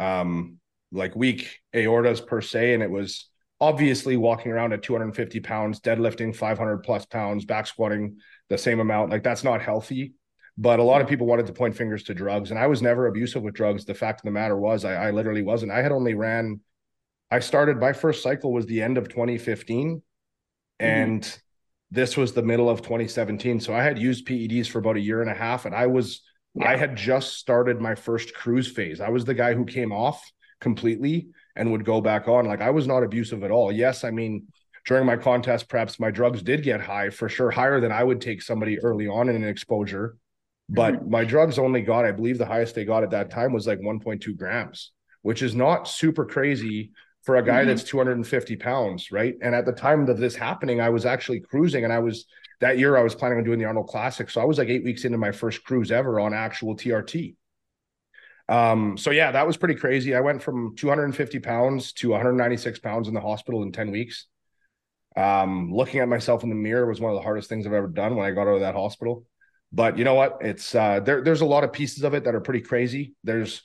[0.00, 0.58] um
[0.92, 3.28] like weak aortas per se, and it was
[3.60, 8.16] obviously walking around at 250 pounds, deadlifting 500 plus pounds, back squatting
[8.48, 9.10] the same amount.
[9.10, 10.14] Like that's not healthy.
[10.58, 13.06] But a lot of people wanted to point fingers to drugs, and I was never
[13.06, 13.84] abusive with drugs.
[13.84, 15.72] The fact of the matter was, I, I literally wasn't.
[15.72, 16.60] I had only ran.
[17.30, 20.84] I started my first cycle was the end of 2015, mm-hmm.
[20.84, 21.40] and
[21.90, 23.60] this was the middle of 2017.
[23.60, 26.22] So I had used PEDs for about a year and a half, and I was
[26.54, 26.68] yeah.
[26.70, 29.00] I had just started my first cruise phase.
[29.00, 30.22] I was the guy who came off
[30.60, 32.46] completely and would go back on.
[32.46, 33.72] Like I was not abusive at all.
[33.72, 34.46] Yes, I mean,
[34.86, 38.20] during my contest preps, my drugs did get high for sure, higher than I would
[38.20, 40.16] take somebody early on in an exposure.
[40.68, 41.10] But mm-hmm.
[41.10, 43.80] my drugs only got, I believe the highest they got at that time was like
[43.80, 46.92] 1.2 grams, which is not super crazy
[47.30, 47.68] for a guy mm-hmm.
[47.68, 49.36] that's 250 pounds, right?
[49.40, 52.26] And at the time of this happening, I was actually cruising and I was
[52.58, 54.28] that year I was planning on doing the Arnold Classic.
[54.28, 57.36] So I was like eight weeks into my first cruise ever on actual TRT.
[58.48, 60.16] Um, so yeah, that was pretty crazy.
[60.16, 64.26] I went from 250 pounds to 196 pounds in the hospital in 10 weeks.
[65.16, 67.86] Um, looking at myself in the mirror was one of the hardest things I've ever
[67.86, 69.24] done when I got out of that hospital.
[69.70, 70.38] But you know what?
[70.40, 71.22] It's uh, there.
[71.22, 73.14] There's a lot of pieces of it that are pretty crazy.
[73.22, 73.62] There's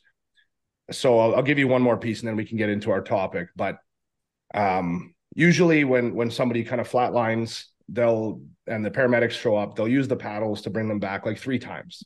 [0.92, 3.02] so I'll, I'll give you one more piece and then we can get into our
[3.02, 3.50] topic.
[3.56, 3.78] But
[4.54, 9.88] um, usually when when somebody kind of flatlines they'll and the paramedics show up they'll
[9.88, 12.04] use the paddles to bring them back like three times.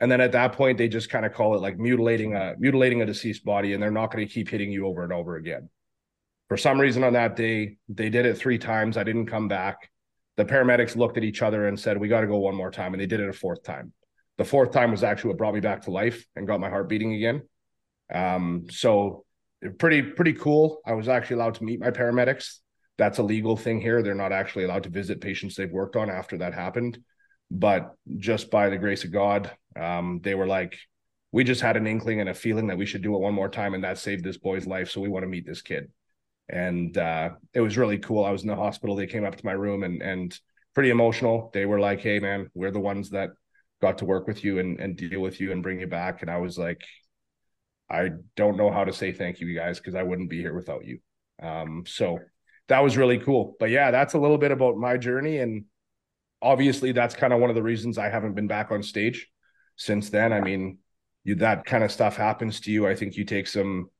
[0.00, 3.02] And then at that point they just kind of call it like mutilating a mutilating
[3.02, 5.68] a deceased body and they're not going to keep hitting you over and over again.
[6.48, 8.96] For some reason on that day they did it three times.
[8.96, 9.90] I didn't come back.
[10.36, 12.94] The paramedics looked at each other and said we got to go one more time
[12.94, 13.92] and they did it a fourth time.
[14.36, 16.88] The fourth time was actually what brought me back to life and got my heart
[16.88, 17.42] beating again
[18.12, 19.24] um, so
[19.78, 22.58] pretty pretty cool i was actually allowed to meet my paramedics
[22.98, 24.02] that's a legal thing here.
[24.02, 26.98] They're not actually allowed to visit patients they've worked on after that happened.
[27.50, 30.76] But just by the grace of God, um, they were like,
[31.30, 33.48] we just had an inkling and a feeling that we should do it one more
[33.48, 34.90] time, and that saved this boy's life.
[34.90, 35.90] So we want to meet this kid.
[36.48, 38.24] And uh, it was really cool.
[38.24, 38.96] I was in the hospital.
[38.96, 40.38] They came up to my room and and
[40.74, 41.50] pretty emotional.
[41.52, 43.30] They were like, "Hey, man, we're the ones that
[43.82, 46.30] got to work with you and and deal with you and bring you back." And
[46.30, 46.80] I was like,
[47.90, 50.54] I don't know how to say thank you, you guys, because I wouldn't be here
[50.54, 50.98] without you.
[51.42, 52.18] Um, so
[52.68, 53.56] that was really cool.
[53.58, 55.38] But yeah, that's a little bit about my journey.
[55.38, 55.64] And
[56.42, 59.28] obviously, that's kind of one of the reasons I haven't been back on stage.
[59.76, 60.78] since then, I mean,
[61.24, 62.86] you that kind of stuff happens to you.
[62.86, 63.90] I think you take some.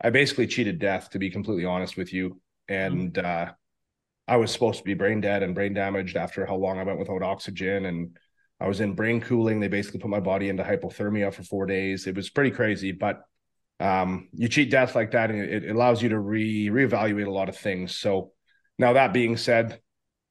[0.00, 3.52] I basically cheated death, to be completely honest with you, and uh,
[4.26, 6.98] I was supposed to be brain dead and brain damaged after how long I went
[6.98, 8.16] without oxygen, and
[8.60, 9.60] I was in brain cooling.
[9.60, 12.06] They basically put my body into hypothermia for four days.
[12.06, 13.22] It was pretty crazy, but
[13.80, 17.30] um, you cheat death like that, and it, it allows you to re reevaluate a
[17.30, 17.96] lot of things.
[17.96, 18.32] So
[18.78, 19.80] now that being said,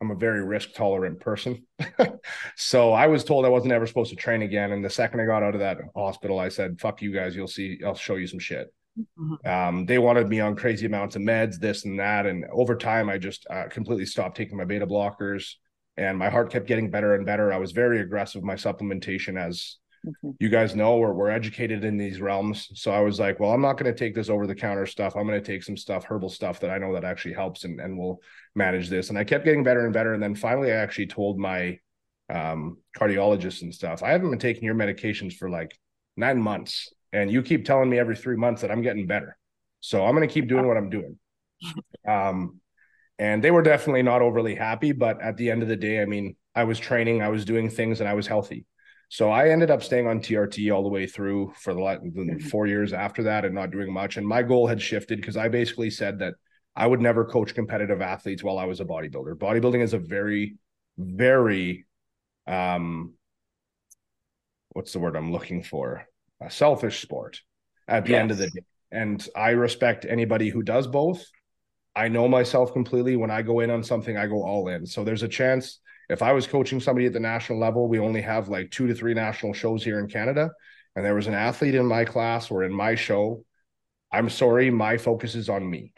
[0.02, 1.66] I'm a very risk tolerant person.
[2.56, 4.72] so I was told I wasn't ever supposed to train again.
[4.72, 7.36] And the second I got out of that hospital, I said, fuck you guys.
[7.36, 8.72] You'll see, I'll show you some shit.
[9.20, 9.48] Mm-hmm.
[9.48, 12.26] Um, they wanted me on crazy amounts of meds, this and that.
[12.26, 15.54] And over time, I just uh, completely stopped taking my beta blockers
[15.98, 17.52] and my heart kept getting better and better.
[17.52, 20.32] I was very aggressive with my supplementation as Mm-hmm.
[20.40, 22.70] You guys know we're, we're educated in these realms.
[22.76, 25.16] So I was like, well, I'm not going to take this over the counter stuff.
[25.16, 27.80] I'm going to take some stuff, herbal stuff that I know that actually helps and,
[27.80, 28.22] and will
[28.56, 29.10] manage this.
[29.10, 30.14] And I kept getting better and better.
[30.14, 31.80] And then finally, I actually told my
[32.30, 35.78] um, cardiologist and stuff, I haven't been taking your medications for like
[36.16, 36.92] nine months.
[37.14, 39.38] And you keep telling me every three months that I'm getting better.
[39.80, 41.18] So I'm going to keep doing what I'm doing.
[42.08, 42.60] Um,
[43.20, 44.92] and they were definitely not overly happy.
[44.92, 47.70] But at the end of the day, I mean, I was training, I was doing
[47.70, 48.66] things, and I was healthy.
[49.10, 52.48] So I ended up staying on TRT all the way through for the, the mm-hmm.
[52.48, 54.18] four years after that and not doing much.
[54.18, 56.34] And my goal had shifted because I basically said that
[56.76, 59.36] I would never coach competitive athletes while I was a bodybuilder.
[59.36, 60.58] Bodybuilding is a very,
[60.98, 61.86] very,
[62.46, 63.14] um,
[64.70, 66.06] what's the word I'm looking for?
[66.42, 67.40] A selfish sport
[67.88, 68.20] at the yes.
[68.20, 68.62] end of the day.
[68.92, 71.26] And I respect anybody who does both.
[71.98, 73.16] I know myself completely.
[73.16, 74.86] When I go in on something, I go all in.
[74.86, 75.80] So there's a chance
[76.10, 78.94] if I was coaching somebody at the national level, we only have like two to
[78.94, 80.52] three national shows here in Canada,
[80.96, 83.44] and there was an athlete in my class or in my show,
[84.12, 85.92] I'm sorry, my focus is on me.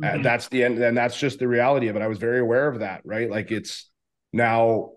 [0.00, 0.20] Mm-hmm.
[0.20, 2.02] Uh, that's the end, and that's just the reality of it.
[2.02, 3.30] I was very aware of that, right?
[3.30, 3.90] Like it's
[4.32, 4.92] now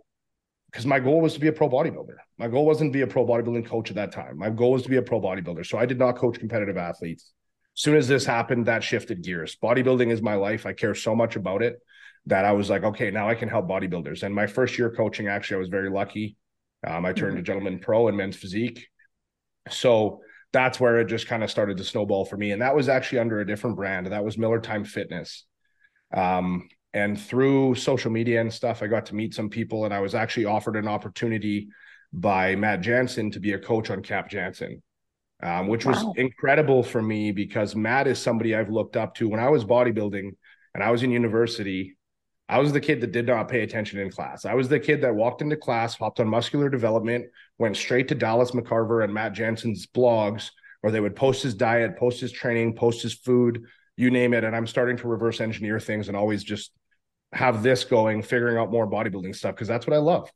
[0.71, 2.15] because my goal was to be a pro bodybuilder.
[2.37, 4.37] My goal wasn't to be a pro bodybuilding coach at that time.
[4.37, 5.65] My goal was to be a pro bodybuilder.
[5.65, 7.33] So I did not coach competitive athletes.
[7.77, 9.55] As soon as this happened, that shifted gears.
[9.61, 10.65] Bodybuilding is my life.
[10.65, 11.79] I care so much about it
[12.25, 14.23] that I was like, okay, now I can help bodybuilders.
[14.23, 16.37] And my first year coaching, actually, I was very lucky.
[16.85, 17.37] Um, I turned mm-hmm.
[17.37, 18.87] to gentleman pro and men's physique.
[19.69, 20.21] So
[20.53, 22.51] that's where it just kind of started to snowball for me.
[22.51, 24.07] And that was actually under a different brand.
[24.07, 25.45] That was Miller Time Fitness.
[26.11, 29.99] Um, and through social media and stuff, I got to meet some people, and I
[29.99, 31.67] was actually offered an opportunity
[32.11, 34.81] by Matt Jansen to be a coach on Cap Jansen,
[35.43, 39.39] um, which was incredible for me because Matt is somebody I've looked up to when
[39.39, 40.31] I was bodybuilding
[40.73, 41.97] and I was in university.
[42.49, 44.45] I was the kid that did not pay attention in class.
[44.45, 47.25] I was the kid that walked into class, hopped on muscular development,
[47.57, 51.97] went straight to Dallas McCarver and Matt Jansen's blogs, where they would post his diet,
[51.97, 53.65] post his training, post his food,
[53.97, 54.43] you name it.
[54.43, 56.71] And I'm starting to reverse engineer things and always just
[57.33, 60.31] have this going, figuring out more bodybuilding stuff because that's what I love.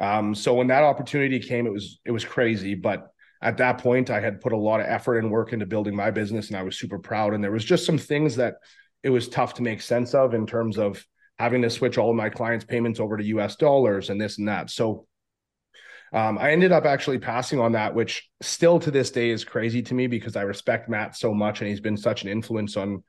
[0.00, 3.08] Um, so when that opportunity came, it was it was crazy, but
[3.42, 6.10] at that point, I had put a lot of effort and work into building my
[6.10, 7.34] business, and I was super proud.
[7.34, 8.54] And there was just some things that
[9.02, 11.04] it was tough to make sense of in terms of
[11.38, 14.48] having to switch all of my clients' payments over to US dollars and this and
[14.48, 14.70] that.
[14.70, 15.06] So
[16.12, 19.82] um, I ended up actually passing on that, which still to this day is crazy
[19.82, 23.02] to me because I respect Matt so much and he's been such an influence on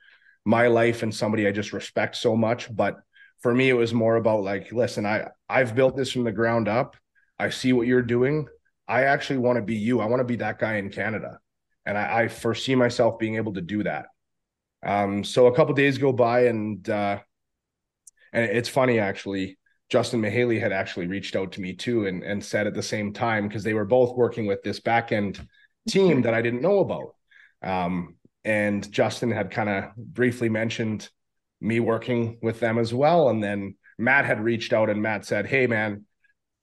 [0.46, 2.74] my life and somebody I just respect so much.
[2.76, 2.98] But
[3.40, 6.68] for me, it was more about like, listen, I I've built this from the ground
[6.68, 6.98] up.
[7.40, 8.48] I see what you're doing.
[8.88, 10.00] I actually want to be you.
[10.00, 11.40] I want to be that guy in Canada,
[11.86, 14.08] and I, I foresee myself being able to do that.
[14.86, 17.20] Um, so a couple days go by, and uh,
[18.34, 19.58] and it's funny actually.
[19.90, 23.14] Justin Mihaly had actually reached out to me too and, and said at the same
[23.14, 25.40] time because they were both working with this back end
[25.88, 27.16] team that I didn't know about.
[27.64, 31.10] Um, and Justin had kind of briefly mentioned
[31.62, 33.30] me working with them as well.
[33.30, 36.06] And then Matt had reached out and Matt said, Hey, man,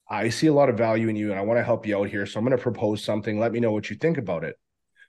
[0.08, 2.08] I see a lot of value in you and I want to help you out
[2.08, 2.26] here.
[2.26, 3.38] So I'm going to propose something.
[3.38, 4.56] Let me know what you think about it.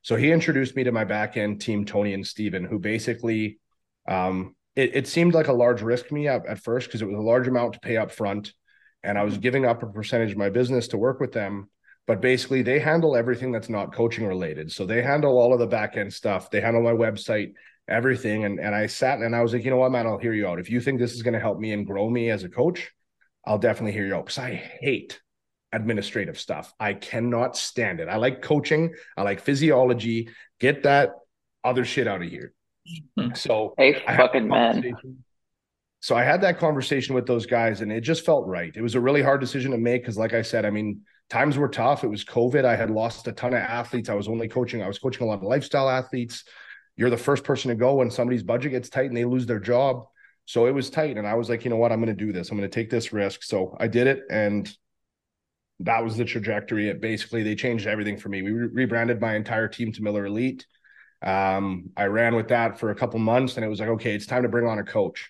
[0.02, 3.60] So he introduced me to my back end team, Tony and Steven, who basically
[4.08, 7.08] um, it, it seemed like a large risk to me at, at first because it
[7.08, 8.54] was a large amount to pay up front
[9.06, 11.70] and I was giving up a percentage of my business to work with them.
[12.08, 14.72] But basically, they handle everything that's not coaching related.
[14.72, 16.52] So they handle all of the back end stuff.
[16.52, 17.54] They handle my website,
[17.88, 18.46] everything.
[18.46, 20.48] And and I sat and I was like, you know what, man, I'll hear you
[20.48, 20.60] out.
[20.60, 22.92] If you think this is going to help me and grow me as a coach,
[23.46, 25.22] I'll definitely hear you out because I hate
[25.72, 26.74] administrative stuff.
[26.80, 28.08] I cannot stand it.
[28.08, 28.94] I like coaching.
[29.18, 30.30] I like physiology.
[30.60, 31.12] Get that
[31.64, 32.54] other shit out of here.
[33.18, 33.34] Hmm.
[33.34, 34.96] So hey, fucking man.
[36.00, 38.72] So I had that conversation with those guys, and it just felt right.
[38.76, 41.58] It was a really hard decision to make because, like I said, I mean, times
[41.58, 42.04] were tough.
[42.04, 42.64] It was COVID.
[42.64, 44.10] I had lost a ton of athletes.
[44.10, 44.84] I was only coaching.
[44.84, 46.44] I was coaching a lot of lifestyle athletes.
[46.96, 49.60] You're the first person to go when somebody's budget gets tight and they lose their
[49.60, 50.06] job.
[50.46, 51.92] So it was tight, and I was like, you know what?
[51.92, 52.50] I'm going to do this.
[52.52, 53.44] I'm going to take this risk.
[53.44, 54.72] So I did it, and
[55.82, 56.90] that was the trajectory.
[56.90, 58.42] It basically they changed everything for me.
[58.42, 60.66] We re- rebranded my entire team to Miller Elite.
[61.22, 64.26] Um, I ran with that for a couple months, and it was like, okay, it's
[64.26, 65.30] time to bring on a coach.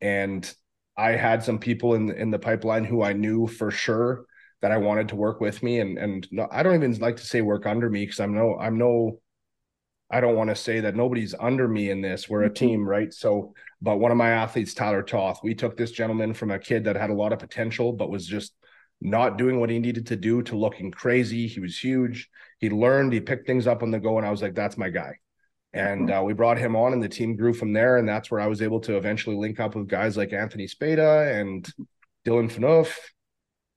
[0.00, 0.50] And
[0.96, 4.24] I had some people in in the pipeline who I knew for sure
[4.60, 7.26] that I wanted to work with me, and and no, I don't even like to
[7.26, 9.20] say work under me because I'm no I'm no
[10.10, 12.28] I don't want to say that nobody's under me in this.
[12.28, 13.12] We're a team, right?
[13.12, 16.84] So, but one of my athletes, Tyler Toth, we took this gentleman from a kid
[16.84, 18.54] that had a lot of potential, but was just
[19.00, 21.46] not doing what he needed to do to looking crazy.
[21.46, 22.28] He was huge.
[22.58, 24.88] He learned, he picked things up on the go, and I was like, that's my
[24.88, 25.18] guy.
[25.74, 27.98] And uh, we brought him on, and the team grew from there.
[27.98, 31.30] And that's where I was able to eventually link up with guys like Anthony Spada
[31.38, 31.68] and
[32.26, 32.96] Dylan Phaneuf.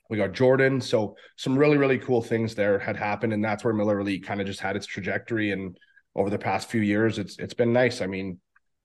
[0.10, 0.80] We got Jordan.
[0.80, 3.34] So some really, really cool things there had happened.
[3.34, 5.52] And that's where Miller Elite kind of just had its trajectory.
[5.52, 5.78] And
[6.16, 8.02] over the past few years, it's it's been nice.
[8.02, 8.40] I mean,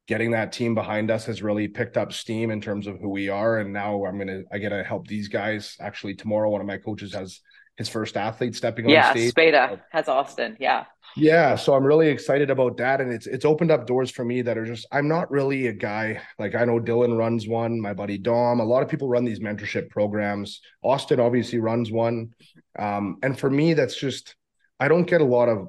[0.07, 3.29] getting that team behind us has really picked up steam in terms of who we
[3.29, 3.59] are.
[3.59, 5.77] And now I'm gonna I get to help these guys.
[5.81, 7.41] Actually, tomorrow one of my coaches has
[7.77, 9.25] his first athlete stepping yeah, on stage.
[9.25, 10.57] Yeah, Spada has Austin.
[10.59, 10.85] Yeah.
[11.19, 14.43] Yeah, so I'm really excited about that, and it's it's opened up doors for me
[14.43, 17.95] that are just I'm not really a guy like I know Dylan runs one, my
[17.95, 20.61] buddy Dom, a lot of people run these mentorship programs.
[20.83, 22.35] Austin obviously runs one,
[22.79, 24.37] um, and for me that's just
[24.79, 25.69] I don't get a lot of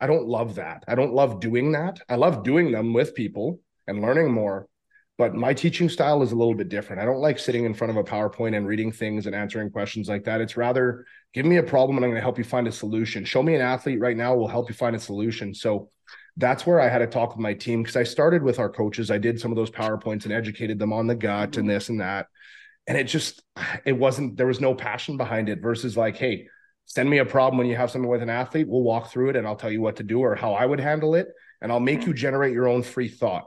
[0.00, 0.84] I don't love that.
[0.86, 2.00] I don't love doing that.
[2.08, 4.68] I love doing them with people and learning more.
[5.18, 7.00] But my teaching style is a little bit different.
[7.00, 10.08] I don't like sitting in front of a PowerPoint and reading things and answering questions
[10.08, 10.42] like that.
[10.42, 13.24] It's rather give me a problem and I'm going to help you find a solution.
[13.24, 15.54] Show me an athlete right now, we'll help you find a solution.
[15.54, 15.88] So
[16.36, 19.10] that's where I had to talk with my team because I started with our coaches.
[19.10, 21.68] I did some of those PowerPoints and educated them on the gut and mm-hmm.
[21.68, 22.26] this and that.
[22.86, 23.42] And it just,
[23.86, 26.48] it wasn't, there was no passion behind it versus like, hey,
[26.86, 28.68] send me a problem when you have something with an athlete.
[28.68, 30.80] We'll walk through it and I'll tell you what to do or how I would
[30.80, 31.28] handle it.
[31.60, 32.10] And I'll make mm-hmm.
[32.10, 33.44] you generate your own free thought.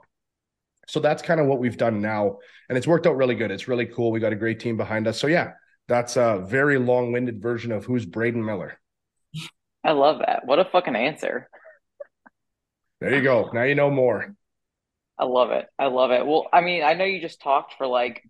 [0.88, 2.40] So that's kind of what we've done now.
[2.68, 3.52] And it's worked out really good.
[3.52, 4.12] It's really cool.
[4.12, 5.20] We got a great team behind us.
[5.20, 5.52] So yeah,
[5.88, 8.78] that's a very long-winded version of who's Braeden Miller.
[9.84, 10.46] I love that.
[10.46, 11.50] What a fucking answer.
[13.00, 13.50] There you go.
[13.54, 14.36] Now you know more.
[15.18, 15.68] I love it.
[15.78, 16.26] I love it.
[16.26, 18.29] Well, I mean, I know you just talked for like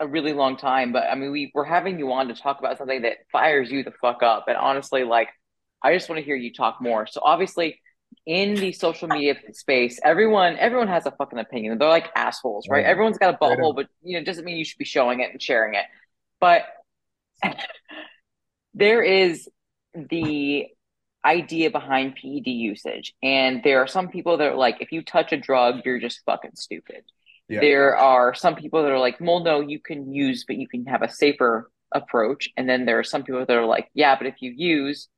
[0.00, 2.78] a really long time, but I mean, we we're having you on to talk about
[2.78, 4.44] something that fires you the fuck up.
[4.48, 5.28] And honestly, like,
[5.82, 7.06] I just want to hear you talk more.
[7.06, 7.80] So obviously,
[8.26, 11.78] in the social media space, everyone everyone has a fucking opinion.
[11.78, 12.84] They're like assholes, right?
[12.84, 15.30] Everyone's got a butthole, but you know, it doesn't mean you should be showing it
[15.30, 15.84] and sharing it.
[16.40, 16.64] But
[18.74, 19.48] there is
[19.94, 20.66] the
[21.24, 25.32] idea behind PED usage, and there are some people that are like, if you touch
[25.32, 27.04] a drug, you're just fucking stupid.
[27.48, 27.60] Yeah.
[27.60, 30.86] There are some people that are like, well, no, you can use, but you can
[30.86, 32.48] have a safer approach.
[32.56, 35.08] And then there are some people that are like, yeah, but if you use,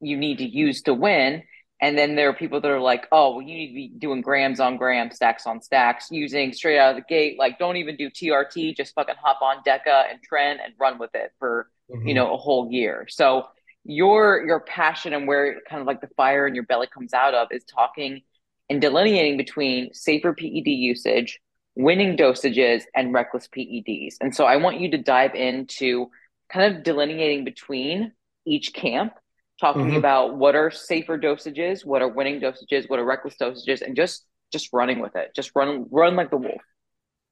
[0.00, 1.42] you need to use to win.
[1.80, 4.22] And then there are people that are like, oh, well, you need to be doing
[4.22, 7.38] grams on grams, stacks on stacks, using straight out of the gate.
[7.38, 11.14] Like, don't even do TRT, just fucking hop on Deca and Tren and run with
[11.14, 12.08] it for, Mhm.
[12.08, 13.06] you know, a whole year.
[13.10, 13.48] So
[13.84, 17.34] your your passion and where kind of like the fire in your belly comes out
[17.34, 18.22] of is talking
[18.68, 21.38] and delineating between safer PED usage,
[21.76, 24.16] winning dosages, and reckless PEDs.
[24.20, 26.10] And so I want you to dive into
[26.52, 28.12] kind of delineating between
[28.46, 29.12] each camp,
[29.60, 29.96] talking Mhm.
[29.96, 34.26] about what are safer dosages, what are winning dosages, what are reckless dosages, and just
[34.52, 35.32] just running with it.
[35.34, 36.62] Just run run like the wolf.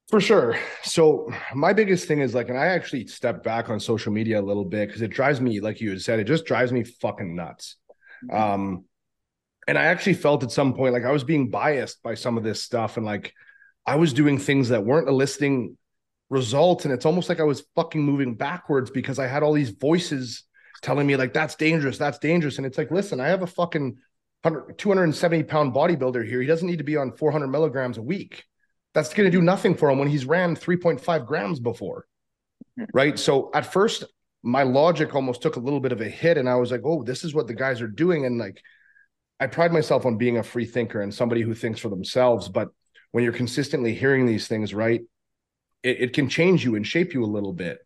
[0.09, 0.57] For sure.
[0.83, 4.43] So my biggest thing is like, and I actually stepped back on social media a
[4.43, 7.77] little bit because it drives me, like you said, it just drives me fucking nuts.
[8.31, 8.85] Um,
[9.67, 12.43] and I actually felt at some point like I was being biased by some of
[12.43, 13.33] this stuff, and like
[13.85, 15.77] I was doing things that weren't eliciting
[16.29, 19.69] results, and it's almost like I was fucking moving backwards because I had all these
[19.69, 20.43] voices
[20.81, 23.97] telling me like that's dangerous, that's dangerous, and it's like, listen, I have a fucking
[24.77, 26.41] 270 pound bodybuilder here.
[26.41, 28.43] He doesn't need to be on 400 milligrams a week
[28.95, 32.07] that's going to do nothing for him when he's ran 3.5 grams before.
[32.79, 32.89] Mm-hmm.
[32.93, 33.19] Right.
[33.19, 34.05] So at first,
[34.41, 36.37] my logic almost took a little bit of a hit.
[36.37, 38.25] And I was like, oh, this is what the guys are doing.
[38.25, 38.61] And like,
[39.39, 42.47] I pride myself on being a free thinker and somebody who thinks for themselves.
[42.47, 42.69] But
[43.15, 44.99] when you're consistently hearing these things, right,
[45.83, 47.77] it, it can change you and shape you a little bit.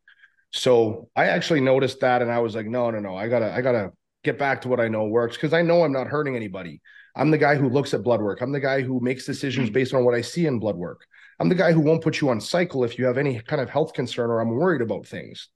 [0.49, 2.23] So I actually noticed that.
[2.23, 3.91] And I was like, no, no, no, I gotta, I gotta
[4.23, 6.81] get back to what I know works because I know I'm not hurting anybody.
[7.15, 8.41] I'm the guy who looks at blood work.
[8.41, 11.05] I'm the guy who makes decisions based on what I see in blood work.
[11.39, 13.69] I'm the guy who won't put you on cycle if you have any kind of
[13.69, 15.49] health concern or I'm worried about things.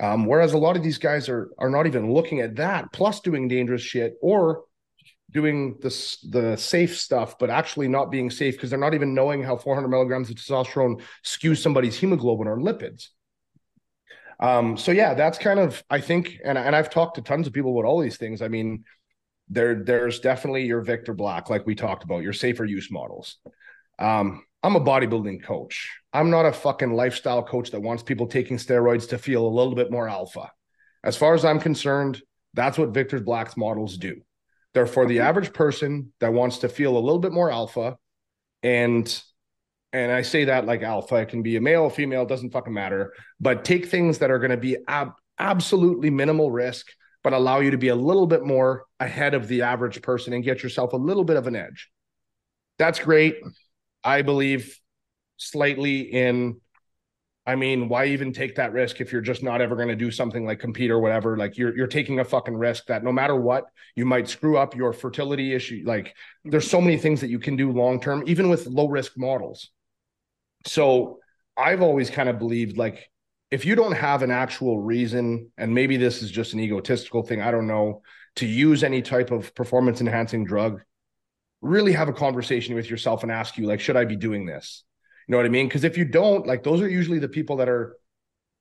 [0.00, 3.18] Um, whereas a lot of these guys are are not even looking at that, plus
[3.18, 4.62] doing dangerous shit or
[5.32, 9.42] doing the the safe stuff, but actually not being safe because they're not even knowing
[9.42, 13.08] how 400 milligrams of testosterone skews somebody's hemoglobin or lipids.
[14.40, 17.52] Um, so yeah, that's kind of I think, and and I've talked to tons of
[17.52, 18.42] people about all these things.
[18.42, 18.84] I mean,
[19.48, 23.38] there there's definitely your Victor Black, like we talked about, your safer use models.
[23.98, 25.90] Um, I'm a bodybuilding coach.
[26.12, 29.74] I'm not a fucking lifestyle coach that wants people taking steroids to feel a little
[29.74, 30.50] bit more alpha.
[31.02, 32.22] As far as I'm concerned,
[32.54, 34.20] that's what Victor Black's models do.
[34.74, 37.96] They're for the average person that wants to feel a little bit more alpha.
[38.62, 39.22] And
[39.92, 43.12] and I say that like alpha, it can be a male, female, doesn't fucking matter.
[43.38, 46.86] But take things that are going to be ab- absolutely minimal risk,
[47.22, 50.42] but allow you to be a little bit more ahead of the average person and
[50.42, 51.90] get yourself a little bit of an edge.
[52.78, 53.36] That's great.
[54.02, 54.78] I believe
[55.36, 56.61] slightly in
[57.44, 60.12] I mean, why even take that risk if you're just not ever going to do
[60.12, 61.36] something like compete or whatever?
[61.36, 63.64] Like you're you're taking a fucking risk that no matter what,
[63.96, 65.82] you might screw up your fertility issue.
[65.84, 66.14] Like
[66.44, 69.70] there's so many things that you can do long term, even with low risk models.
[70.66, 71.18] So
[71.56, 73.10] I've always kind of believed like
[73.50, 77.42] if you don't have an actual reason, and maybe this is just an egotistical thing,
[77.42, 78.02] I don't know,
[78.36, 80.80] to use any type of performance enhancing drug,
[81.60, 84.84] really have a conversation with yourself and ask you, like, should I be doing this?
[85.32, 85.66] You know what I mean?
[85.66, 87.96] Because if you don't, like those are usually the people that are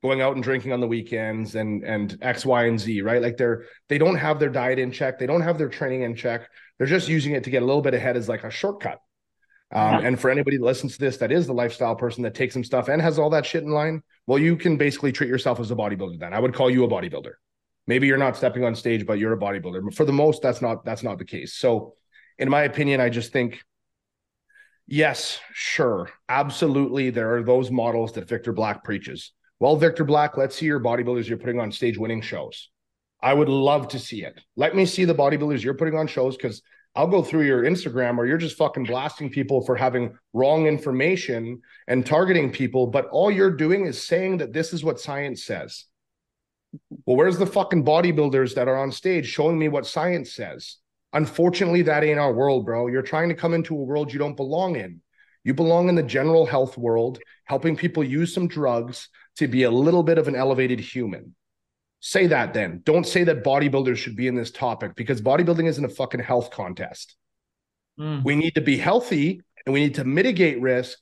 [0.01, 3.21] going out and drinking on the weekends and and X, Y, and Z, right?
[3.21, 6.15] Like they're they don't have their diet in check, they don't have their training in
[6.15, 6.47] check.
[6.77, 8.99] They're just using it to get a little bit ahead as like a shortcut.
[9.73, 9.99] Um, yeah.
[10.07, 12.63] And for anybody that listens to this, that is the lifestyle person that takes some
[12.63, 14.01] stuff and has all that shit in line.
[14.25, 16.19] Well, you can basically treat yourself as a bodybuilder.
[16.19, 17.33] Then I would call you a bodybuilder.
[17.85, 19.83] Maybe you're not stepping on stage, but you're a bodybuilder.
[19.83, 21.53] But for the most, that's not that's not the case.
[21.53, 21.95] So,
[22.37, 23.61] in my opinion, I just think
[24.91, 26.09] Yes, sure.
[26.27, 27.11] Absolutely.
[27.11, 29.31] There are those models that Victor Black preaches.
[29.57, 32.69] Well, Victor Black, let's see your bodybuilders you're putting on stage winning shows.
[33.23, 34.37] I would love to see it.
[34.57, 36.61] Let me see the bodybuilders you're putting on shows because
[36.93, 41.61] I'll go through your Instagram where you're just fucking blasting people for having wrong information
[41.87, 45.85] and targeting people, but all you're doing is saying that this is what science says.
[47.05, 50.80] Well, where's the fucking bodybuilders that are on stage showing me what science says?
[51.13, 52.87] Unfortunately, that ain't our world, bro.
[52.87, 55.01] You're trying to come into a world you don't belong in.
[55.43, 59.71] You belong in the general health world, helping people use some drugs to be a
[59.71, 61.35] little bit of an elevated human.
[61.99, 62.81] Say that then.
[62.83, 66.51] Don't say that bodybuilders should be in this topic because bodybuilding isn't a fucking health
[66.51, 67.15] contest.
[67.99, 68.23] Mm.
[68.23, 70.97] We need to be healthy and we need to mitigate risk,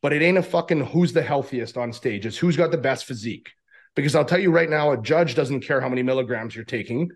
[0.00, 2.24] but it ain't a fucking who's the healthiest on stage.
[2.24, 3.50] It's who's got the best physique.
[3.94, 7.10] Because I'll tell you right now, a judge doesn't care how many milligrams you're taking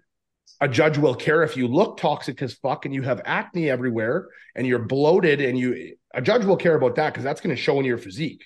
[0.62, 4.28] a judge will care if you look toxic as fuck and you have acne everywhere
[4.54, 7.60] and you're bloated and you a judge will care about that because that's going to
[7.60, 8.44] show in your physique.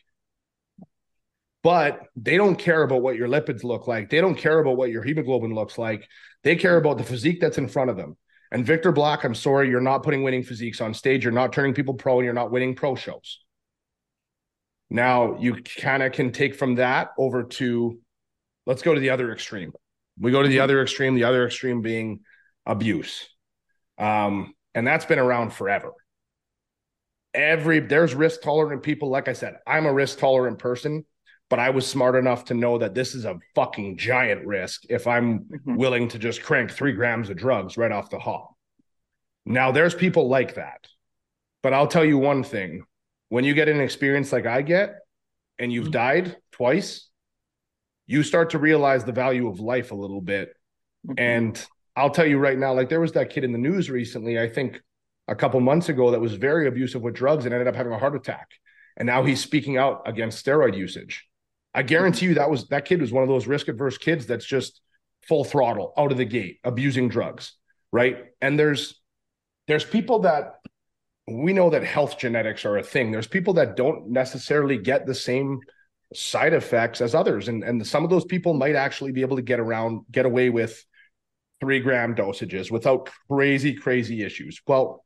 [1.63, 4.09] But they don't care about what your lipids look like.
[4.09, 6.09] They don't care about what your hemoglobin looks like.
[6.43, 8.17] They care about the physique that's in front of them.
[8.51, 11.23] And victor black i'm sorry you're not putting winning physiques on stage.
[11.23, 13.41] You're not turning people pro and you're not winning pro shows.
[14.89, 17.99] Now you kind of can take from that over to
[18.65, 19.73] let's go to the other extreme
[20.19, 22.21] we go to the other extreme, the other extreme being
[22.65, 23.29] abuse.
[23.99, 25.93] Um, and that's been around forever.
[27.35, 29.11] Every there's risk tolerant people.
[29.11, 31.05] Like I said, I'm a risk tolerant person,
[31.51, 35.07] but I was smart enough to know that this is a fucking giant risk if
[35.07, 35.77] I'm mm-hmm.
[35.77, 38.55] willing to just crank three grams of drugs right off the hop.
[39.45, 40.87] Now, there's people like that.
[41.63, 42.85] But I'll tell you one thing
[43.29, 44.97] when you get an experience like I get
[45.59, 45.93] and you've mm-hmm.
[45.93, 47.09] died twice,
[48.07, 50.51] you start to realize the value of life a little bit.
[51.07, 51.19] Mm-hmm.
[51.19, 54.39] And I'll tell you right now, like there was that kid in the news recently,
[54.39, 54.81] I think
[55.29, 57.99] a couple months ago, that was very abusive with drugs and ended up having a
[57.99, 58.49] heart attack.
[58.97, 61.27] And now he's speaking out against steroid usage.
[61.75, 64.47] I guarantee you that was that kid was one of those risk adverse kids that's
[64.47, 64.81] just
[65.23, 67.53] full throttle out of the gate, abusing drugs.
[67.93, 68.27] Right.
[68.41, 69.01] And there's
[69.67, 70.55] there's people that
[71.29, 73.11] we know that health genetics are a thing.
[73.11, 75.61] There's people that don't necessarily get the same
[76.15, 77.49] side effects as others.
[77.49, 80.51] And, and some of those people might actually be able to get around, get away
[80.51, 80.85] with
[81.61, 84.61] three gram dosages without crazy, crazy issues.
[84.67, 85.05] Well,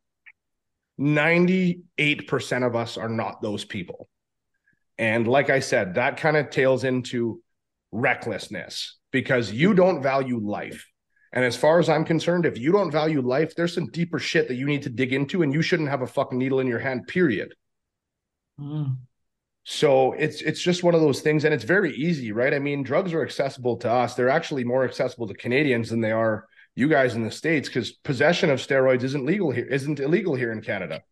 [1.00, 4.08] 98% of us are not those people.
[4.98, 7.42] And like I said, that kind of tails into
[7.90, 10.86] recklessness because you don't value life.
[11.32, 14.48] And as far as I'm concerned, if you don't value life, there's some deeper shit
[14.48, 16.80] that you need to dig into, and you shouldn't have a fucking needle in your
[16.80, 17.54] hand, period.
[18.60, 18.96] Mm.
[19.64, 22.54] So it's it's just one of those things, and it's very easy, right?
[22.54, 24.14] I mean, drugs are accessible to us.
[24.14, 27.92] They're actually more accessible to Canadians than they are you guys in the states because
[27.92, 31.02] possession of steroids isn't legal here, isn't illegal here in Canada.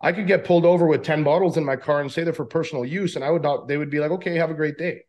[0.00, 2.46] I could get pulled over with ten bottles in my car and say they're for
[2.46, 3.68] personal use, and I would not.
[3.68, 5.02] They would be like, "Okay, have a great day."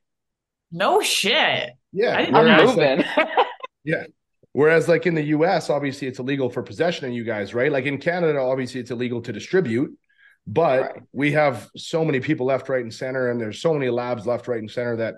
[0.72, 1.72] No shit.
[1.92, 2.98] Yeah, I'm moving.
[2.98, 3.28] Like,
[3.84, 4.04] yeah.
[4.54, 7.72] Whereas, like in the U.S., obviously it's illegal for possession in you guys, right?
[7.72, 9.98] Like in Canada, obviously it's illegal to distribute.
[10.48, 11.02] But right.
[11.14, 14.48] we have so many people left, right, and center, and there's so many labs left,
[14.48, 15.16] right, and center that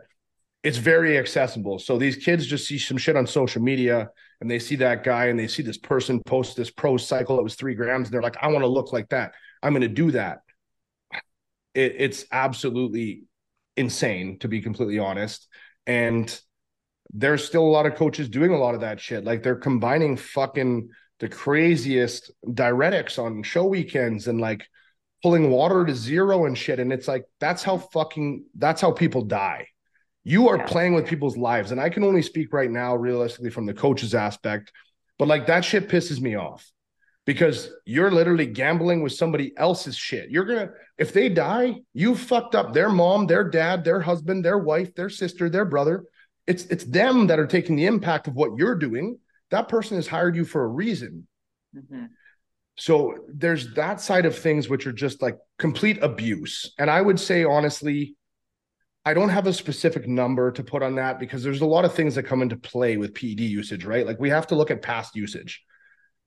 [0.63, 1.79] it's very accessible.
[1.79, 4.09] So these kids just see some shit on social media
[4.39, 7.43] and they see that guy and they see this person post this pro cycle that
[7.43, 9.33] was three grams, and they're like, I want to look like that.
[9.61, 10.39] I'm going to do that.
[11.73, 13.23] It, it's absolutely
[13.77, 15.47] insane, to be completely honest.
[15.87, 16.37] And
[17.13, 19.23] there's still a lot of coaches doing a lot of that shit.
[19.23, 24.67] Like they're combining fucking the craziest diuretics on show weekends and like
[25.23, 26.79] pulling water to zero and shit.
[26.79, 29.67] And it's like, that's how fucking, that's how people die.
[30.25, 30.65] You are yeah.
[30.65, 31.71] playing with people's lives.
[31.71, 34.71] And I can only speak right now, realistically, from the coach's aspect,
[35.17, 36.69] but like that shit pisses me off
[37.25, 40.29] because you're literally gambling with somebody else's shit.
[40.29, 44.57] You're gonna, if they die, you fucked up their mom, their dad, their husband, their
[44.57, 46.03] wife, their sister, their brother.
[46.47, 49.17] It's it's them that are taking the impact of what you're doing.
[49.51, 51.27] That person has hired you for a reason.
[51.75, 52.05] Mm-hmm.
[52.75, 56.73] So there's that side of things which are just like complete abuse.
[56.79, 58.15] And I would say honestly,
[59.05, 61.93] I don't have a specific number to put on that because there's a lot of
[61.93, 64.05] things that come into play with PED usage, right?
[64.07, 65.61] Like we have to look at past usage.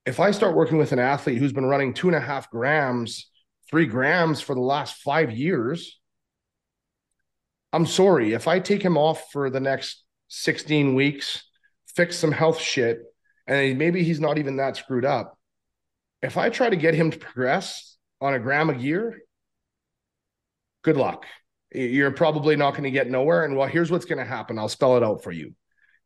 [0.05, 3.29] If I start working with an athlete who's been running two and a half grams,
[3.69, 5.99] three grams for the last five years,
[7.73, 8.33] I'm sorry.
[8.33, 11.43] If I take him off for the next 16 weeks,
[11.95, 12.99] fix some health shit,
[13.47, 15.36] and maybe he's not even that screwed up.
[16.21, 19.19] If I try to get him to progress on a gram a year,
[20.83, 21.25] good luck.
[21.73, 23.45] You're probably not going to get nowhere.
[23.45, 24.57] And well, here's what's going to happen.
[24.57, 25.53] I'll spell it out for you.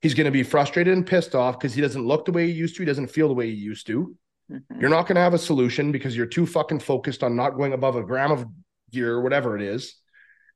[0.02, 2.54] He's going to be frustrated and pissed off because he doesn't look the way he
[2.54, 2.82] used to.
[2.82, 4.16] He doesn't feel the way he used to.
[4.52, 4.82] Mm-hmm.
[4.82, 7.74] You're not going to have a solution because you're too fucking focused on not going
[7.74, 8.46] above a gram of
[8.92, 10.02] gear or whatever it is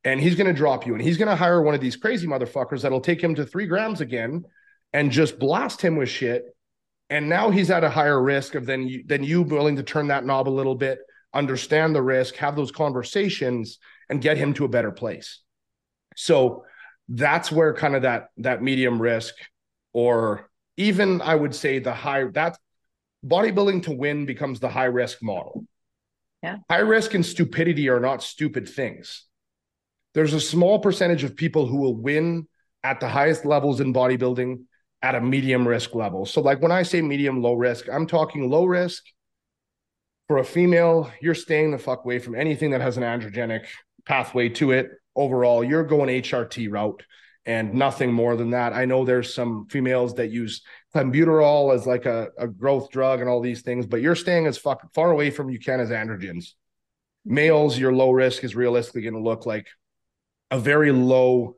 [0.06, 2.28] and he's going to drop you and he's going to hire one of these crazy
[2.28, 4.46] motherfuckers that'll take him to three grams again
[4.94, 6.55] and just blast him with shit
[7.10, 10.08] and now he's at a higher risk of than you than you willing to turn
[10.08, 11.00] that knob a little bit
[11.36, 13.78] understand the risk have those conversations
[14.10, 15.42] and get him to a better place.
[16.16, 16.64] So
[17.10, 19.36] that's where kind of that that medium risk
[19.94, 22.58] or even i would say the high that
[23.24, 25.66] bodybuilding to win becomes the high risk model.
[26.42, 26.58] Yeah.
[26.70, 29.26] High risk and stupidity are not stupid things.
[30.14, 32.48] There's a small percentage of people who will win
[32.84, 34.64] at the highest levels in bodybuilding
[35.02, 36.26] at a medium risk level.
[36.26, 39.04] So, like when I say medium low risk, I'm talking low risk
[40.28, 41.12] for a female.
[41.22, 43.66] You're staying the fuck away from anything that has an androgenic
[44.06, 44.90] pathway to it.
[45.16, 47.04] Overall, you're going HRT route
[47.46, 48.74] and nothing more than that.
[48.74, 50.62] I know there's some females that use
[50.96, 54.58] clenbuterol as like a, a growth drug and all these things, but you're staying as
[54.58, 56.54] fuck far away from you can as androgens.
[57.24, 59.68] Males, your low risk is realistically going to look like
[60.52, 61.58] a very low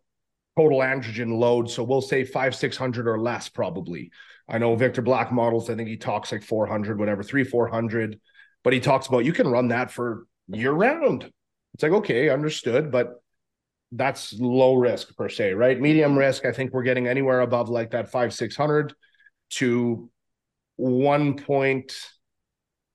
[0.58, 1.70] total androgen load.
[1.70, 4.12] So we'll say five, 600 or less, probably.
[4.50, 8.20] I know Victor Black models, I think he talks like 400, whatever, three, 400.
[8.64, 11.32] But he talks about you can run that for year round.
[11.74, 12.92] It's like, okay, understood.
[12.92, 13.22] But
[13.92, 15.80] that's low risk per se, right?
[15.80, 18.94] Medium risk, I think we're getting anywhere above like that five, 600
[19.52, 20.10] to
[20.80, 21.92] 1.3,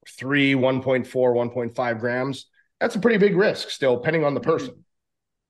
[0.09, 2.47] 1.4, 1.5 grams.
[2.81, 4.51] That's a pretty big risk still, depending on the mm-hmm.
[4.51, 4.85] person.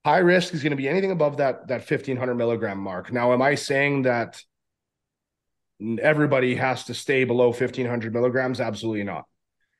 [0.04, 3.12] High risk is going to be anything above that that 1500 milligram mark.
[3.12, 4.42] Now, am I saying that
[6.00, 8.60] everybody has to stay below 1500 milligrams?
[8.60, 9.24] Absolutely not.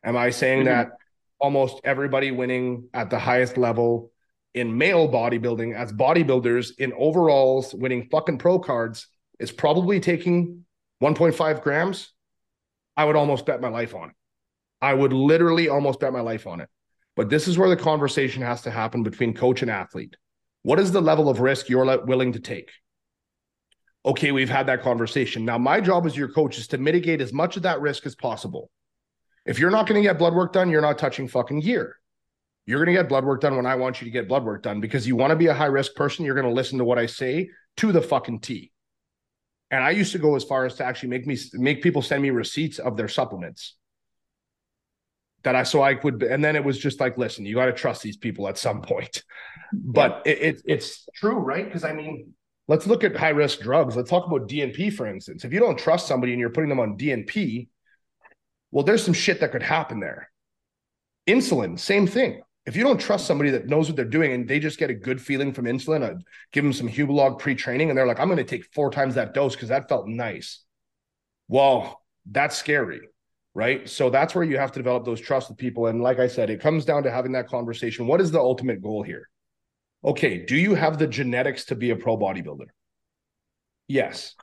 [0.05, 0.69] Am I saying mm-hmm.
[0.69, 0.93] that
[1.39, 4.13] almost everybody winning at the highest level
[4.55, 9.09] in male bodybuilding as bodybuilders in overalls winning fucking pro cards
[9.41, 10.65] is probably taking
[11.03, 12.13] 1.5 grams?
[12.97, 14.15] I would almost bet my life on it.
[14.81, 16.69] I would literally almost bet my life on it.
[17.15, 20.17] But this is where the conversation has to happen between coach and athlete.
[20.63, 22.71] What is the level of risk you're willing to take?
[24.05, 25.45] Okay, we've had that conversation.
[25.45, 28.15] Now, my job as your coach is to mitigate as much of that risk as
[28.15, 28.71] possible.
[29.45, 31.97] If you're not going to get blood work done, you're not touching fucking gear.
[32.65, 34.63] You're going to get blood work done when I want you to get blood work
[34.63, 36.25] done because you want to be a high risk person.
[36.25, 38.73] You're going to listen to what I say to the fucking T.
[39.71, 42.23] And I used to go as far as to actually make me make people send
[42.23, 43.77] me receipts of their supplements
[45.45, 47.73] that I so I would and then it was just like listen you got to
[47.73, 49.23] trust these people at some point.
[49.73, 50.33] But yeah.
[50.33, 51.65] it, it, it's true right?
[51.65, 52.35] Because I mean
[52.69, 53.97] let's look at high risk drugs.
[53.97, 55.45] Let's talk about DNP for instance.
[55.45, 57.69] If you don't trust somebody and you're putting them on DNP
[58.71, 60.31] well there's some shit that could happen there.
[61.27, 62.43] Insulin same thing.
[62.65, 64.95] If you don't trust somebody that knows what they're doing and they just get a
[64.95, 66.19] good feeling from insulin uh,
[66.53, 69.35] give them some Humalog pre-training and they're like I'm going to take four times that
[69.35, 70.63] dose because that felt nice.
[71.49, 73.01] Well that's scary
[73.55, 73.89] right?
[73.89, 75.87] So that's where you have to develop those trust with people.
[75.87, 78.07] And like I said, it comes down to having that conversation.
[78.07, 79.29] What is the ultimate goal here?
[80.05, 82.67] Okay, do you have the genetics to be a pro bodybuilder?
[83.89, 84.35] Yes.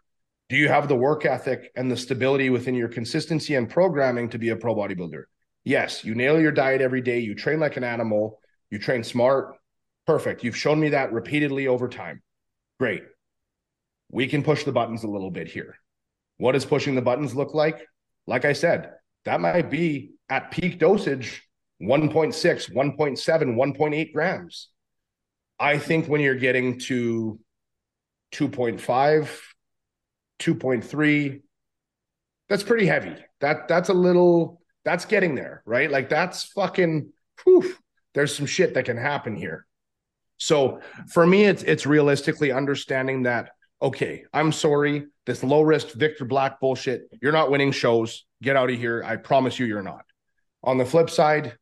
[0.47, 4.37] Do you have the work ethic and the stability within your consistency and programming to
[4.37, 5.23] be a pro bodybuilder?
[5.63, 6.03] Yes.
[6.05, 7.19] You nail your diet every day.
[7.19, 8.39] You train like an animal.
[8.69, 9.55] You train smart.
[10.07, 10.43] Perfect.
[10.43, 12.21] You've shown me that repeatedly over time.
[12.79, 13.03] Great.
[14.11, 15.75] We can push the buttons a little bit here.
[16.37, 17.85] What does pushing the buttons look like?
[18.25, 18.93] Like I said,
[19.25, 21.43] that might be at peak dosage
[21.81, 24.69] 1.6, 1.7, 1.8 grams.
[25.59, 27.39] I think when you're getting to
[28.33, 29.29] 2.5,
[30.39, 31.41] 2.3.
[32.47, 33.15] That's pretty heavy.
[33.41, 35.91] That that's a little that's getting there, right?
[35.91, 37.11] Like that's fucking
[37.43, 37.75] whew,
[38.13, 39.65] there's some shit that can happen here.
[40.37, 43.51] So for me, it's it's realistically understanding that
[43.81, 47.03] okay, I'm sorry, this low risk Victor Black bullshit.
[47.21, 48.25] You're not winning shows.
[48.41, 49.03] Get out of here.
[49.05, 50.05] I promise you, you're not.
[50.63, 51.57] On the flip side,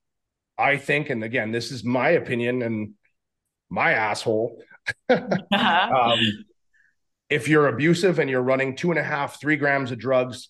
[0.58, 2.94] I think, and again, this is my opinion and
[3.70, 4.62] my asshole.
[5.10, 6.12] uh-huh.
[6.14, 6.20] um,
[7.30, 10.50] if you're abusive and you're running two and a half, three grams of drugs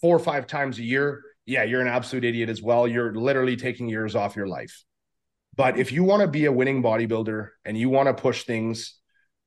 [0.00, 2.86] four or five times a year, yeah, you're an absolute idiot as well.
[2.86, 4.84] You're literally taking years off your life.
[5.56, 8.94] But if you want to be a winning bodybuilder and you want to push things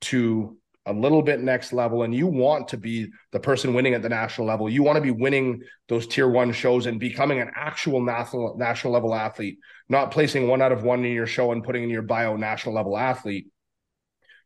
[0.02, 4.02] to a little bit next level and you want to be the person winning at
[4.02, 7.50] the national level, you want to be winning those tier one shows and becoming an
[7.54, 9.58] actual national national level athlete,
[9.88, 12.74] not placing one out of one in your show and putting in your bio national
[12.74, 13.46] level athlete,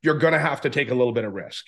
[0.03, 1.65] you're going to have to take a little bit of risk.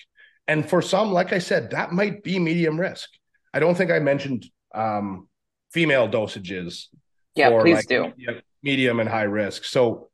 [0.47, 3.09] And for some, like I said, that might be medium risk.
[3.55, 5.29] I don't think I mentioned um,
[5.73, 6.87] female dosages.
[7.35, 8.13] Yeah, please like do.
[8.17, 9.65] Medium, medium, and high risk.
[9.65, 10.09] So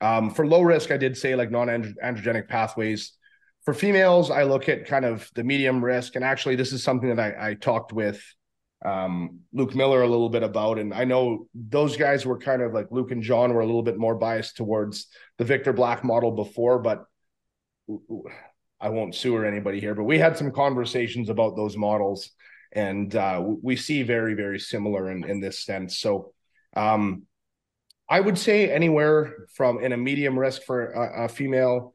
[0.00, 3.12] um, for low risk, I did say like non androgenic pathways.
[3.70, 6.16] For females, I look at kind of the medium risk.
[6.16, 8.20] And actually, this is something that I, I talked with
[8.84, 10.80] um, Luke Miller a little bit about.
[10.80, 13.84] And I know those guys were kind of like Luke and John were a little
[13.84, 15.06] bit more biased towards
[15.38, 17.04] the Victor Black model before, but
[18.80, 22.28] I won't sue or anybody here, but we had some conversations about those models
[22.72, 25.98] and uh, we see very, very similar in, in this sense.
[25.98, 26.32] So
[26.74, 27.22] um,
[28.08, 31.94] I would say anywhere from in a medium risk for a, a female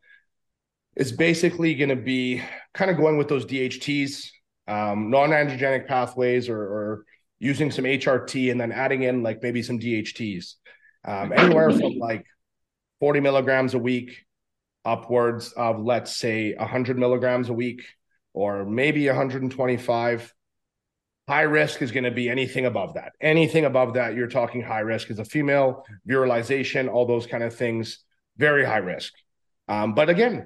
[0.96, 2.42] is basically going to be
[2.74, 4.30] kind of going with those DHTs,
[4.68, 7.06] um, non-androgenic pathways, or, or,
[7.38, 10.54] using some HRT and then adding in like maybe some DHTs,
[11.04, 12.26] um, anywhere from like
[13.02, 14.26] 40 milligrams a week
[14.86, 17.82] upwards of let's say 100 milligrams a week,
[18.34, 20.34] or maybe 125.
[21.28, 23.14] High risk is going to be anything above that.
[23.20, 27.56] Anything above that, you're talking high risk as a female, virilization, all those kind of
[27.56, 28.00] things,
[28.38, 29.12] very high risk.
[29.68, 30.46] Um, but again,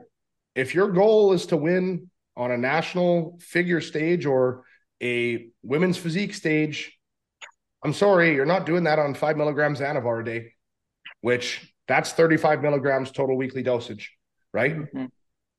[0.56, 4.64] if your goal is to win on a national figure stage or
[5.02, 6.98] a women's physique stage,
[7.84, 10.54] I'm sorry, you're not doing that on five milligrams Anavar a day,
[11.22, 14.16] which that's 35 milligrams total weekly dosage,
[14.54, 14.76] right?
[14.76, 15.06] Mm-hmm.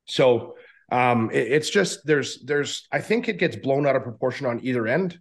[0.07, 0.57] So
[0.93, 4.61] um, it, it's just there's there's I think it gets blown out of proportion on
[4.63, 5.19] either end,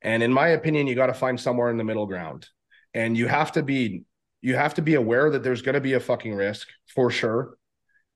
[0.00, 2.46] and in my opinion, you got to find somewhere in the middle ground,
[2.94, 4.04] and you have to be
[4.40, 7.57] you have to be aware that there's going to be a fucking risk for sure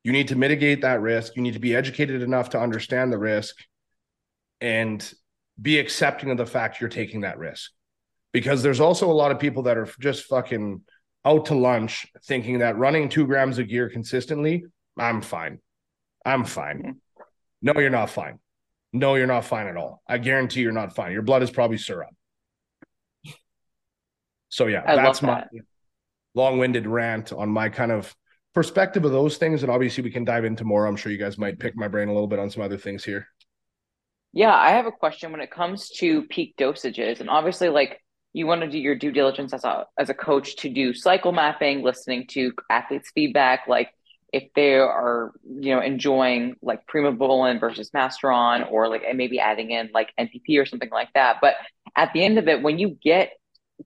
[0.04, 1.36] you need to mitigate that risk.
[1.36, 3.56] You need to be educated enough to understand the risk
[4.60, 5.12] and
[5.60, 7.70] be accepting of the fact you're taking that risk.
[8.32, 10.80] Because there's also a lot of people that are just fucking
[11.24, 14.64] out to lunch thinking that running two grams of gear consistently,
[14.98, 15.58] I'm fine.
[16.24, 16.96] I'm fine.
[17.60, 18.38] No, you're not fine.
[18.92, 20.02] No, you're not fine at all.
[20.08, 21.12] I guarantee you're not fine.
[21.12, 22.10] Your blood is probably syrup.
[24.48, 25.46] So yeah, I that's my
[26.34, 28.14] long-winded rant on my kind of
[28.54, 30.86] perspective of those things, and obviously we can dive into more.
[30.86, 33.04] I'm sure you guys might pick my brain a little bit on some other things
[33.04, 33.28] here.
[34.32, 38.46] Yeah, I have a question when it comes to peak dosages, and obviously, like you
[38.46, 41.82] want to do your due diligence as a as a coach to do cycle mapping,
[41.82, 43.90] listening to athletes' feedback, like
[44.32, 49.90] if they are you know enjoying like primobolan versus masteron, or like maybe adding in
[49.92, 51.38] like NPP or something like that.
[51.40, 51.54] But
[51.94, 53.32] at the end of it, when you get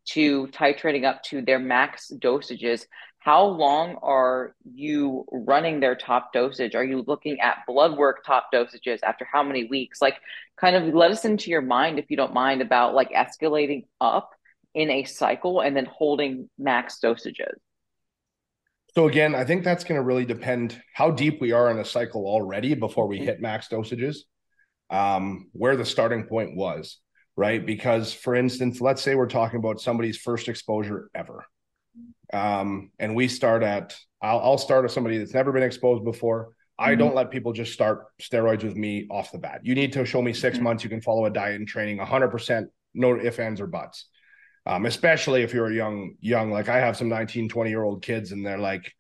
[0.05, 2.85] to titrating up to their max dosages,
[3.27, 6.77] how long are you running their top dosage?
[6.77, 10.01] Are you looking at blood work top dosages after how many weeks?
[10.01, 10.15] Like,
[10.61, 14.31] kind of let us into your mind, if you don't mind, about like escalating up
[14.75, 17.55] in a cycle and then holding max dosages.
[18.95, 21.85] So again, I think that's going to really depend how deep we are in a
[21.85, 23.27] cycle already before we mm-hmm.
[23.27, 24.19] hit max dosages,
[24.89, 27.01] um, where the starting point was,
[27.35, 27.67] right?
[27.67, 31.45] Because for instance, let's say we're talking about somebody's first exposure ever
[32.33, 36.53] um, and we start at I'll, I'll start with somebody that's never been exposed before.
[36.79, 36.99] I mm-hmm.
[36.99, 39.61] don't let people just start steroids with me off the bat.
[39.63, 40.65] You need to show me 6 mm-hmm.
[40.65, 40.85] months.
[40.85, 44.07] You can follow a diet and training 100%, no ifs, ands, or buts.
[44.67, 48.03] Um, especially if you're a young, young, like I have some 19, 20 year old
[48.03, 48.93] kids and they're like,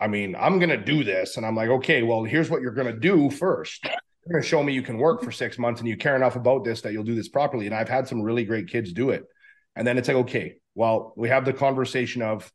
[0.00, 1.36] I mean, I'm going to do this.
[1.36, 3.84] And I'm like, okay, well, here's what you're going to do first.
[3.84, 6.34] You're going to show me you can work for six months and you care enough
[6.34, 7.66] about this that you'll do this properly.
[7.66, 9.24] And I've had some really great kids do it.
[9.76, 12.50] And then it's like, okay, well, we have the conversation of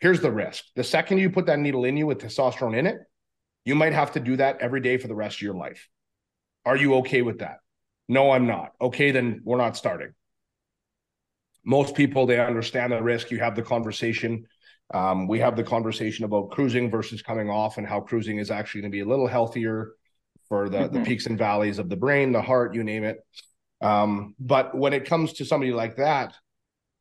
[0.00, 0.64] Here's the risk.
[0.76, 2.98] The second you put that needle in you with testosterone in it,
[3.64, 5.88] you might have to do that every day for the rest of your life.
[6.64, 7.58] Are you okay with that?
[8.08, 8.72] No, I'm not.
[8.80, 10.12] Okay, then we're not starting.
[11.64, 13.30] Most people, they understand the risk.
[13.30, 14.46] You have the conversation.
[14.92, 18.80] Um, we have the conversation about cruising versus coming off and how cruising is actually
[18.80, 19.92] going to be a little healthier
[20.48, 21.04] for the the Mhm.
[21.04, 23.24] peaks and valleys of the brain, the heart, you name it.
[23.80, 26.34] Um, but when it comes to somebody like that,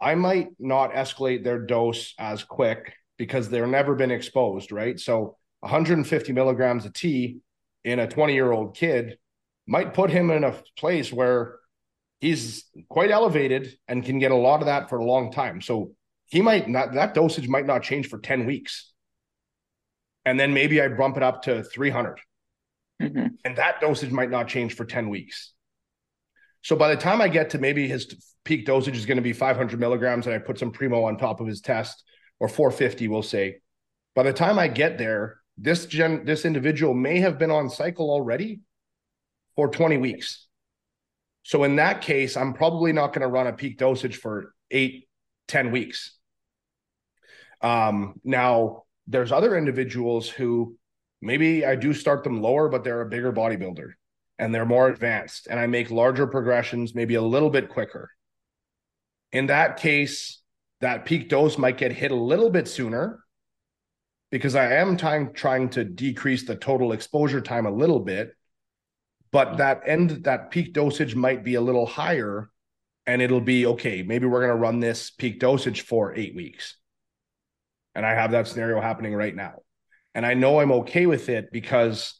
[0.01, 4.99] I might not escalate their dose as quick because they're never been exposed, right?
[4.99, 7.39] So 150 milligrams of T
[7.83, 9.17] in a 20 year old kid
[9.67, 11.59] might put him in a place where
[12.21, 15.61] he's quite elevated and can get a lot of that for a long time.
[15.61, 15.93] So
[16.27, 18.93] he might not, that dosage might not change for 10 weeks.
[20.25, 22.19] And then maybe I bump it up to 300
[23.01, 23.37] Mhm.
[23.45, 25.53] and that dosage might not change for 10 weeks.
[26.61, 29.33] So by the time I get to maybe his peak dosage is going to be
[29.33, 32.03] 500 milligrams and I put some primo on top of his test
[32.39, 33.57] or 450, we'll say.
[34.15, 38.09] By the time I get there, this gen this individual may have been on cycle
[38.09, 38.61] already
[39.55, 40.47] for 20 weeks.
[41.43, 45.07] So in that case, I'm probably not going to run a peak dosage for eight,
[45.47, 46.17] 10 weeks.
[47.61, 50.77] Um, now there's other individuals who
[51.21, 53.93] maybe I do start them lower, but they're a bigger bodybuilder
[54.39, 58.09] and they're more advanced, and I make larger progressions, maybe a little bit quicker.
[59.33, 60.41] In that case,
[60.79, 63.19] that peak dose might get hit a little bit sooner
[64.31, 68.31] because I am trying trying to decrease the total exposure time a little bit,
[69.31, 72.49] but that end that peak dosage might be a little higher,
[73.05, 74.03] and it'll be okay.
[74.03, 76.77] Maybe we're gonna run this peak dosage for eight weeks,
[77.93, 79.55] and I have that scenario happening right now.
[80.15, 82.18] And I know I'm okay with it because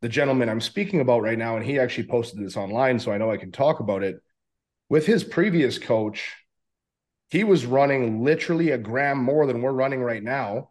[0.00, 3.18] the gentleman I'm speaking about right now, and he actually posted this online, so I
[3.18, 4.16] know I can talk about it.
[4.88, 6.34] With his previous coach,
[7.28, 10.70] he was running literally a gram more than we're running right now.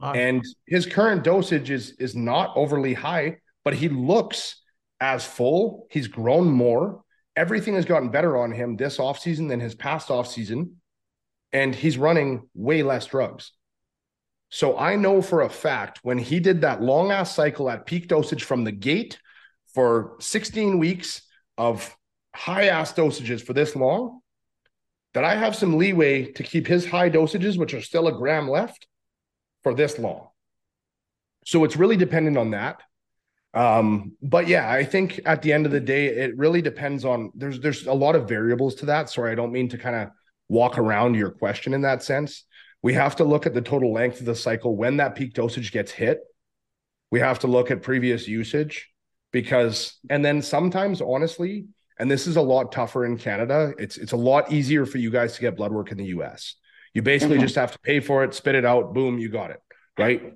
[0.00, 0.12] Wow.
[0.12, 4.60] And his current dosage is is not overly high, but he looks
[5.00, 5.86] as full.
[5.90, 7.02] He's grown more.
[7.36, 10.72] Everything has gotten better on him this offseason than his past offseason.
[11.52, 13.52] And he's running way less drugs.
[14.54, 18.06] So I know for a fact when he did that long ass cycle at peak
[18.06, 19.18] dosage from the gate
[19.74, 21.22] for 16 weeks
[21.58, 21.92] of
[22.32, 24.20] high ass dosages for this long,
[25.12, 28.48] that I have some leeway to keep his high dosages, which are still a gram
[28.48, 28.86] left,
[29.64, 30.28] for this long.
[31.44, 32.80] So it's really dependent on that.
[33.54, 37.32] Um, but yeah, I think at the end of the day, it really depends on
[37.34, 39.10] there's there's a lot of variables to that.
[39.10, 40.10] Sorry, I don't mean to kind of
[40.48, 42.44] walk around your question in that sense.
[42.84, 45.72] We have to look at the total length of the cycle when that peak dosage
[45.72, 46.20] gets hit.
[47.10, 48.90] We have to look at previous usage
[49.32, 51.64] because, and then sometimes, honestly,
[51.98, 53.72] and this is a lot tougher in Canada.
[53.78, 56.56] It's it's a lot easier for you guys to get blood work in the US.
[56.92, 57.40] You basically Mhm.
[57.40, 59.60] just have to pay for it, spit it out, boom, you got it,
[59.98, 60.34] right?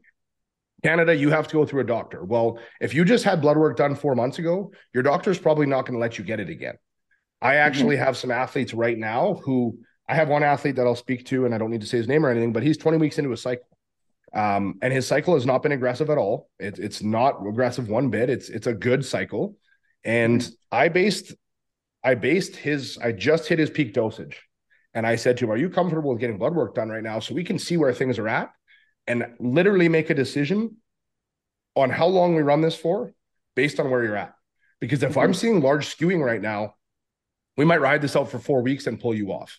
[0.82, 2.24] Canada, you have to go through a doctor.
[2.24, 5.84] Well, if you just had blood work done four months ago, your doctor's probably not
[5.84, 6.76] going to let you get it again.
[7.42, 11.26] I actually have some athletes right now who I have one athlete that I'll speak
[11.26, 13.18] to, and I don't need to say his name or anything, but he's 20 weeks
[13.18, 13.66] into a cycle.
[14.32, 16.48] Um, and his cycle has not been aggressive at all.
[16.59, 18.28] It, it's not aggressive one bit.
[18.28, 19.56] It's it's a good cycle.
[20.04, 21.34] And I based
[22.04, 24.42] I based his I just hit his peak dosage.
[24.94, 27.20] And I said to him, Are you comfortable with getting blood work done right now
[27.20, 28.50] so we can see where things are at
[29.06, 30.76] and literally make a decision
[31.74, 33.12] on how long we run this for
[33.54, 34.34] based on where you're at?
[34.80, 36.74] Because if I'm seeing large skewing right now,
[37.56, 39.59] we might ride this out for four weeks and pull you off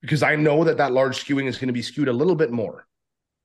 [0.00, 2.50] because I know that that large skewing is going to be skewed a little bit
[2.50, 2.86] more.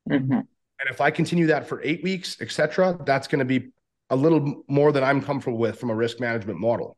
[0.09, 0.47] Mhm.
[0.79, 3.71] And if I continue that for eight weeks, etc., that's going to be
[4.09, 6.97] a little more than I'm comfortable with from a risk management model.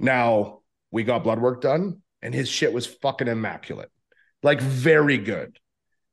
[0.00, 0.60] Now
[0.90, 3.90] we got blood work done, and his shit was fucking immaculate,
[4.42, 5.58] like very good.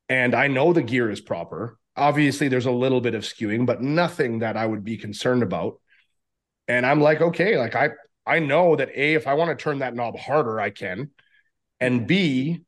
[0.10, 1.80] And I know the gear is proper.
[1.96, 5.80] Obviously, there's a little bit of skewing, but nothing that I would be concerned about.
[6.68, 7.92] And I'm like, okay, like I
[8.26, 11.12] I know that a if I want to turn that knob harder, I can,
[11.80, 12.66] and b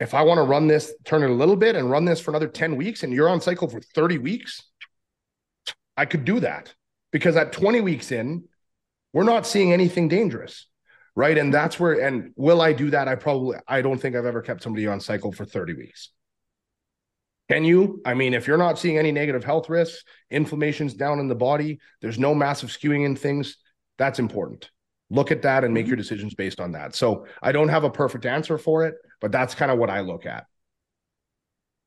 [0.00, 2.30] if I want to run this, turn it a little bit and run this for
[2.30, 4.62] another 10 weeks and you're on cycle for 30 weeks,
[5.96, 6.74] I could do that
[7.12, 8.44] because at 20 weeks in,
[9.12, 10.66] we're not seeing anything dangerous.
[11.16, 11.36] Right.
[11.36, 13.08] And that's where, and will I do that?
[13.08, 16.10] I probably, I don't think I've ever kept somebody on cycle for 30 weeks.
[17.50, 18.00] Can you?
[18.06, 21.80] I mean, if you're not seeing any negative health risks, inflammation's down in the body,
[22.00, 23.56] there's no massive skewing in things,
[23.98, 24.70] that's important.
[25.10, 26.94] Look at that and make your decisions based on that.
[26.94, 30.00] So I don't have a perfect answer for it, but that's kind of what I
[30.00, 30.46] look at.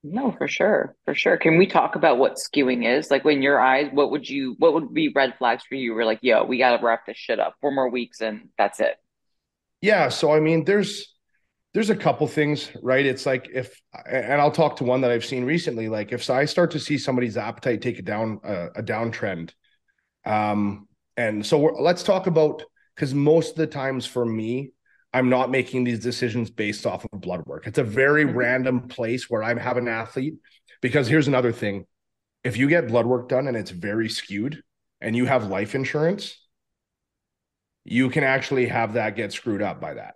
[0.03, 1.37] No, for sure, for sure.
[1.37, 3.09] Can we talk about what skewing is?
[3.09, 5.95] Like, when your eyes, what would you, what would be red flags for you?
[5.95, 7.55] We're like, yo, we got to wrap this shit up.
[7.61, 8.97] Four more weeks and that's it.
[9.81, 10.09] Yeah.
[10.09, 11.13] So I mean, there's
[11.73, 13.05] there's a couple things, right?
[13.05, 15.89] It's like if, and I'll talk to one that I've seen recently.
[15.89, 19.51] Like if I start to see somebody's appetite take a down uh, a downtrend,
[20.25, 22.63] um, and so we're, let's talk about
[22.95, 24.71] because most of the times for me,
[25.13, 27.67] I'm not making these decisions based off of blood work.
[27.67, 28.35] It's a very Mhm.
[28.35, 30.35] random place where I have an athlete.
[30.81, 31.85] Because here's another thing:
[32.43, 34.63] if you get blood work done and it's very skewed,
[34.99, 36.39] and you have life insurance,
[37.85, 40.15] you can actually have that get screwed up by that.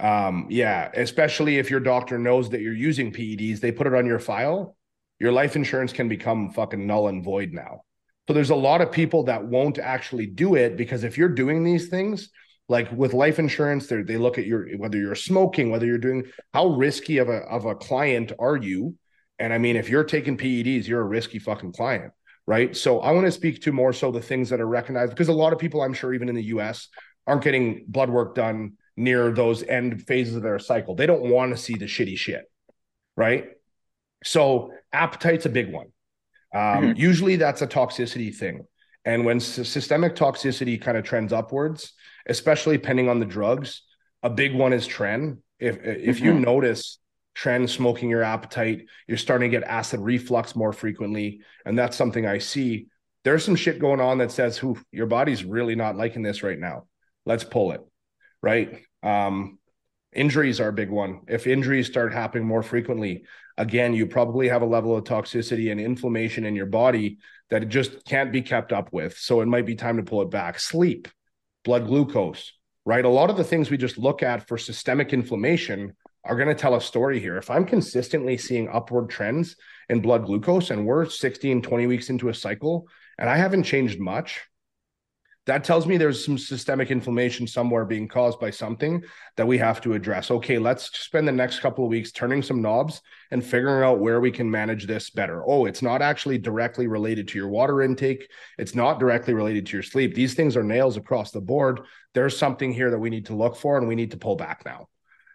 [0.00, 4.06] Um, yeah, especially if your doctor knows that you're using PEDs, they put it on
[4.06, 4.76] your file,
[5.20, 7.82] your life insurance can become fucking null and void now.
[8.26, 11.62] So there's a lot of people that won't actually do it because if you're doing
[11.62, 12.30] these things,
[12.68, 16.24] like with life insurance, they they look at your whether you're smoking, whether you're doing
[16.54, 18.96] how risky of a of a client are you?
[19.38, 22.12] And I mean, if you're taking PEDs, you're a risky fucking client,
[22.46, 22.74] right?
[22.74, 25.32] So I want to speak to more so the things that are recognized because a
[25.32, 26.88] lot of people, I'm sure, even in the US,
[27.26, 30.94] aren't getting blood work done near those end phases of their cycle.
[30.94, 32.44] They don't want to see the shitty shit,
[33.16, 33.48] right?
[34.24, 35.88] So appetite's a big one.
[36.54, 36.92] Um, mm-hmm.
[36.96, 38.66] Usually that's a toxicity thing.
[39.04, 41.92] And when systemic toxicity kind of trends upwards,
[42.26, 43.82] especially depending on the drugs,
[44.22, 45.38] a big one is tren.
[45.58, 46.24] If if mm-hmm.
[46.24, 46.98] you notice
[47.36, 52.26] tren smoking your appetite, you're starting to get acid reflux more frequently, and that's something
[52.26, 52.86] I see.
[53.24, 56.58] There's some shit going on that says, "Who your body's really not liking this right
[56.58, 56.86] now.
[57.26, 57.82] Let's pull it."
[58.40, 58.82] Right?
[59.02, 59.58] Um,
[60.14, 61.22] injuries are a big one.
[61.28, 63.24] If injuries start happening more frequently,
[63.56, 67.18] again, you probably have a level of toxicity and inflammation in your body
[67.50, 69.16] that it just can't be kept up with.
[69.16, 70.58] So it might be time to pull it back.
[70.58, 71.08] Sleep,
[71.64, 72.52] blood glucose,
[72.84, 73.04] right?
[73.04, 75.94] A lot of the things we just look at for systemic inflammation
[76.24, 77.36] are going to tell a story here.
[77.36, 79.56] If I'm consistently seeing upward trends
[79.88, 82.88] in blood glucose and we're 16, 20 weeks into a cycle
[83.18, 84.40] and I haven't changed much,
[85.46, 89.02] that tells me there's some systemic inflammation somewhere being caused by something
[89.36, 90.30] that we have to address.
[90.30, 94.20] Okay, let's spend the next couple of weeks turning some knobs and figuring out where
[94.20, 95.42] we can manage this better.
[95.46, 98.28] Oh, it's not actually directly related to your water intake,
[98.58, 100.14] it's not directly related to your sleep.
[100.14, 101.80] These things are nails across the board.
[102.14, 104.62] There's something here that we need to look for and we need to pull back
[104.64, 104.88] now.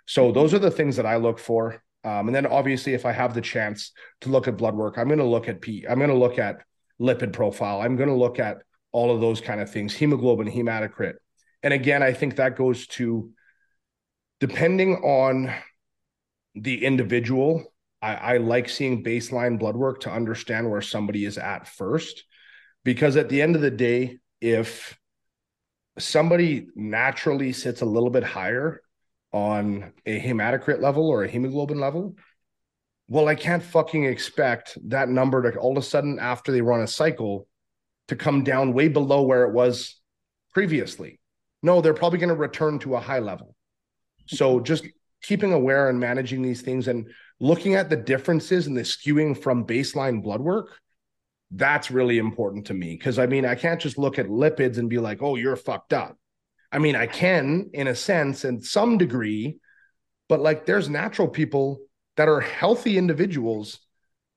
[0.07, 1.83] So those are the things that I look for.
[2.03, 3.91] Um, and then obviously, if I have the chance
[4.21, 5.85] to look at blood work, I'm going to look at P.
[5.87, 6.63] I'm going to look at
[6.99, 7.81] lipid profile.
[7.81, 11.15] I'm going to look at all of those kind of things, hemoglobin, hematocrit.
[11.61, 13.31] And again, I think that goes to
[14.39, 15.53] depending on
[16.55, 17.73] the individual.
[18.01, 22.23] I, I like seeing baseline blood work to understand where somebody is at first,
[22.85, 24.97] because at the end of the day, if
[25.97, 28.81] somebody naturally sits a little bit higher
[29.33, 32.15] on a hematocrit level or a hemoglobin level,
[33.09, 36.81] well, I can't fucking expect that number to all of a sudden after they run
[36.81, 37.48] a cycle
[38.09, 39.95] to come down way below where it was
[40.53, 41.19] previously.
[41.63, 43.55] No, they're probably going to return to a high level.
[44.27, 44.85] So just
[45.21, 49.65] keeping aware and managing these things and looking at the differences and the skewing from
[49.65, 50.79] baseline blood work,
[51.51, 52.97] that's really important to me.
[52.97, 55.93] Cause I mean, I can't just look at lipids and be like, oh, you're fucked
[55.93, 56.17] up.
[56.71, 59.59] I mean, I can in a sense, in some degree,
[60.27, 61.79] but like there's natural people
[62.17, 63.79] that are healthy individuals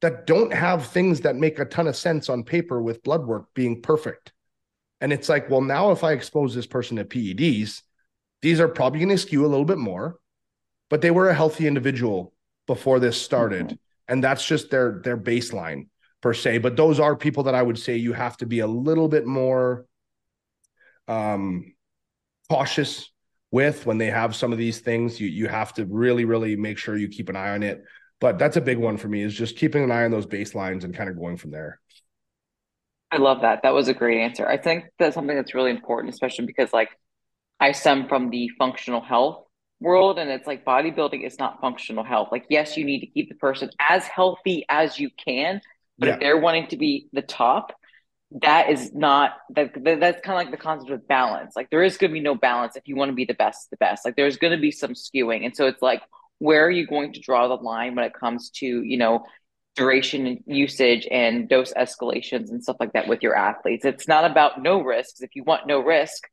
[0.02, 3.46] that don't have things that make a ton of sense on paper with blood work
[3.54, 4.32] being perfect.
[5.00, 7.82] And it's like, well, now if I expose this person to PEDs,
[8.42, 10.18] these are probably going to skew a little bit more,
[10.90, 12.34] but they were a healthy individual
[12.66, 13.66] before this started.
[13.66, 13.74] Mm-hmm.
[14.08, 15.86] And that's just their their baseline
[16.20, 16.58] per se.
[16.58, 19.24] But those are people that I would say you have to be a little bit
[19.24, 19.86] more
[21.08, 21.74] um
[22.50, 23.10] cautious
[23.50, 25.20] with when they have some of these things.
[25.20, 27.84] You you have to really, really make sure you keep an eye on it
[28.22, 30.84] but that's a big one for me is just keeping an eye on those baselines
[30.84, 31.80] and kind of going from there.
[33.10, 33.64] I love that.
[33.64, 34.46] That was a great answer.
[34.46, 36.90] I think that's something that's really important, especially because like
[37.58, 39.44] I stem from the functional health
[39.80, 42.28] world and it's like bodybuilding is not functional health.
[42.30, 45.60] Like, yes, you need to keep the person as healthy as you can,
[45.98, 46.14] but yeah.
[46.14, 47.74] if they're wanting to be the top,
[48.40, 51.56] that is not that, that that's kind of like the concept of balance.
[51.56, 53.68] Like there is going to be no balance if you want to be the best,
[53.70, 54.04] the best.
[54.04, 55.44] Like there's going to be some skewing.
[55.44, 56.02] And so it's like
[56.42, 59.24] where are you going to draw the line when it comes to you know
[59.76, 64.28] duration and usage and dose escalations and stuff like that with your athletes it's not
[64.28, 66.24] about no risks if you want no risk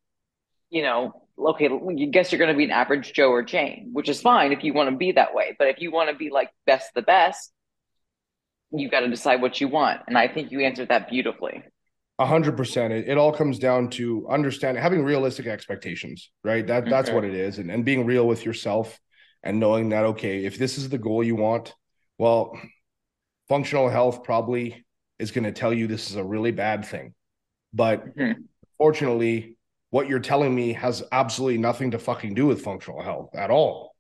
[0.72, 4.10] you know okay you guess you're going to be an average joe or jane which
[4.10, 6.32] is fine if you want to be that way but if you want to be
[6.32, 7.52] like best the best
[8.72, 11.64] you got to decide what you want and i think you answered that beautifully
[12.22, 12.92] a hundred percent.
[12.92, 16.68] It all comes down to understanding having realistic expectations, right?
[16.68, 17.16] That that's okay.
[17.16, 19.00] what it is, and, and being real with yourself
[19.44, 21.74] and knowing that okay if this is the goal you want
[22.18, 22.60] well
[23.48, 24.86] functional health probably
[25.18, 27.14] is going to tell you this is a really bad thing.
[27.74, 28.42] But mm-hmm.
[28.78, 29.58] fortunately
[29.90, 33.96] what you're telling me has absolutely nothing to fucking do with functional health at all.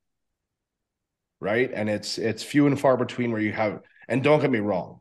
[1.42, 1.72] Right?
[1.74, 5.00] And it's it's few and far between where you have and don't get me wrong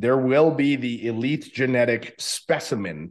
[0.00, 3.10] there will be the elite genetic specimen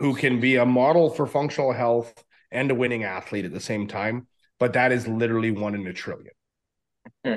[0.00, 3.86] who can be a model for functional health and a winning athlete at the same
[3.86, 4.26] time
[4.58, 6.34] but that is literally one in a trillion.
[7.24, 7.34] Hmm.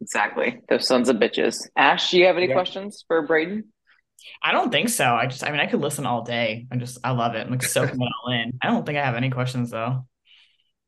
[0.00, 0.60] Exactly.
[0.68, 1.66] Those sons of bitches.
[1.76, 2.54] Ash, do you have any yeah.
[2.54, 3.64] questions for Braeden?
[4.42, 5.04] I don't think so.
[5.04, 6.66] I just, I mean, I could listen all day.
[6.70, 7.46] I just, I love it.
[7.46, 8.58] I'm like soaking it all in.
[8.62, 10.06] I don't think I have any questions though.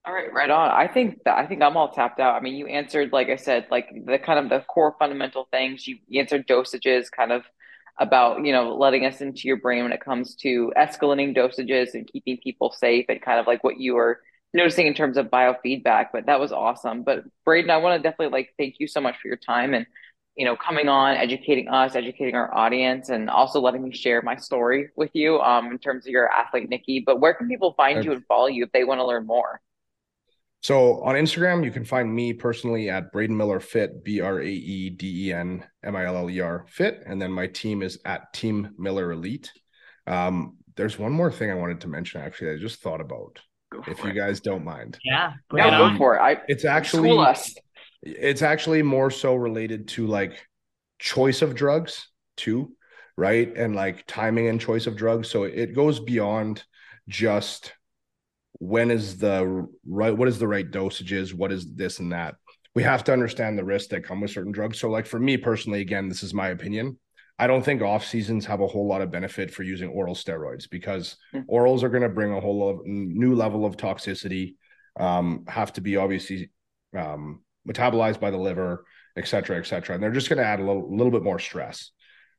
[0.07, 0.71] All right, right on.
[0.71, 2.37] I think that I think I'm all tapped out.
[2.37, 5.85] I mean, you answered, like I said, like the kind of the core fundamental things.
[5.89, 7.43] You answered dosages, kind of
[7.99, 12.07] about you know letting us into your brain when it comes to escalating dosages and
[12.07, 14.21] keeping people safe, and kind of like what you were
[14.57, 16.07] noticing in terms of biofeedback.
[16.13, 17.03] But that was awesome.
[17.03, 19.87] But Braden, I want to definitely like thank you so much for your time and
[20.37, 24.37] you know, coming on, educating us, educating our audience, and also letting me share my
[24.37, 27.03] story with you um, in terms of your athlete, Nikki.
[27.05, 29.63] But where can people find you and follow you if they want to learn more?
[30.63, 34.47] So on Instagram, you can find me personally at Braden Miller Fit, B R A
[34.47, 37.03] E D E N M I L L E R Fit.
[37.07, 39.51] And then my team is at Team Miller Elite.
[40.07, 43.41] Um, there's one more thing I wanted to mention actually, I just thought about.
[43.87, 44.99] If you guys don't mind.
[45.05, 45.33] Yeah.
[45.55, 46.21] Yeah, go for it.
[46.21, 47.17] I, it's actually
[48.03, 50.47] it's actually more so related to like
[50.99, 52.77] choice of drugs too
[53.17, 53.57] right?
[53.57, 55.29] And like timing and choice of drugs.
[55.31, 56.63] So it goes beyond
[57.09, 57.73] just
[58.59, 62.37] when is the right what is the right dosages what is this and that.
[62.75, 64.79] We have to understand the risks that come with certain drugs.
[64.79, 66.99] So like for me personally again this is my opinion
[67.39, 70.69] i don't think off seasons have a whole lot of benefit for using oral steroids
[70.71, 71.45] because mm.
[71.47, 74.55] orals are going to bring a whole lot of new level of toxicity
[74.99, 76.51] um, have to be obviously
[76.97, 78.85] um, metabolized by the liver,
[79.17, 79.95] et cetera, et cetera.
[79.95, 81.91] And they're just going to add a little, little bit more stress.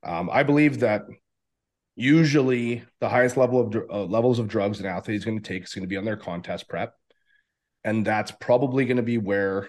[0.02, 1.02] Um, I believe that
[1.96, 5.64] usually the highest level of uh, levels of drugs an athlete is going to take
[5.64, 6.94] is going to be on their contest prep.
[7.84, 9.68] And that's probably going to be where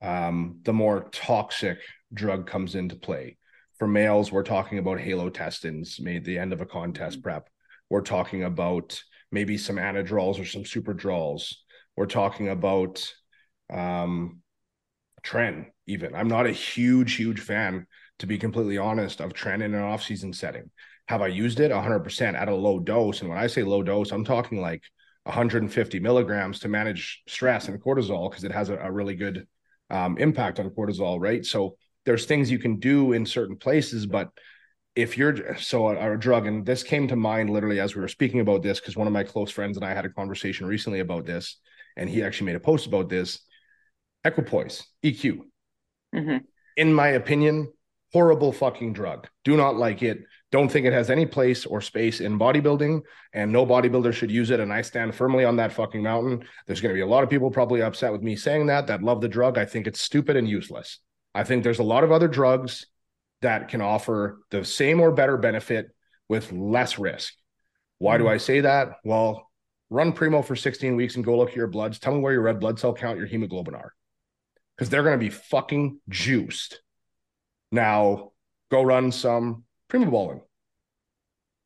[0.00, 1.78] um, the more toxic
[2.12, 3.36] drug comes into play.
[3.82, 7.22] For males, we're talking about halotestins made the end of a contest mm-hmm.
[7.22, 7.48] prep.
[7.90, 9.02] We're talking about
[9.32, 11.52] maybe some anadrols or some superdrols.
[11.96, 13.04] We're talking about
[13.68, 14.38] um,
[15.24, 17.88] tren even i'm not a huge huge fan
[18.20, 20.70] to be completely honest of tren in an off-season setting
[21.08, 24.12] have i used it 100% at a low dose and when i say low dose
[24.12, 24.82] i'm talking like
[25.24, 29.46] 150 milligrams to manage stress and cortisol because it has a, a really good
[29.90, 34.30] um, impact on cortisol right so there's things you can do in certain places but
[34.94, 38.08] if you're so a, a drug and this came to mind literally as we were
[38.08, 41.00] speaking about this because one of my close friends and i had a conversation recently
[41.00, 41.58] about this
[41.96, 43.40] and he actually made a post about this.
[44.24, 45.40] Equipoise eq
[46.14, 46.36] mm-hmm.
[46.76, 47.68] in my opinion
[48.12, 49.26] horrible fucking drug.
[49.42, 50.18] Do not like it.
[50.50, 53.00] Don't think it has any place or space in bodybuilding
[53.32, 56.44] and no bodybuilder should use it and i stand firmly on that fucking mountain.
[56.66, 59.02] There's going to be a lot of people probably upset with me saying that that
[59.02, 59.58] love the drug.
[59.58, 60.98] I think it's stupid and useless
[61.34, 62.86] i think there's a lot of other drugs
[63.40, 65.88] that can offer the same or better benefit
[66.28, 67.34] with less risk
[67.98, 68.34] why do mm-hmm.
[68.34, 69.50] i say that well
[69.90, 72.42] run primo for 16 weeks and go look at your bloods tell me where your
[72.42, 73.92] red blood cell count your hemoglobin are
[74.76, 76.80] because they're going to be fucking juiced.
[77.70, 78.32] Now,
[78.68, 80.42] go run some primo balling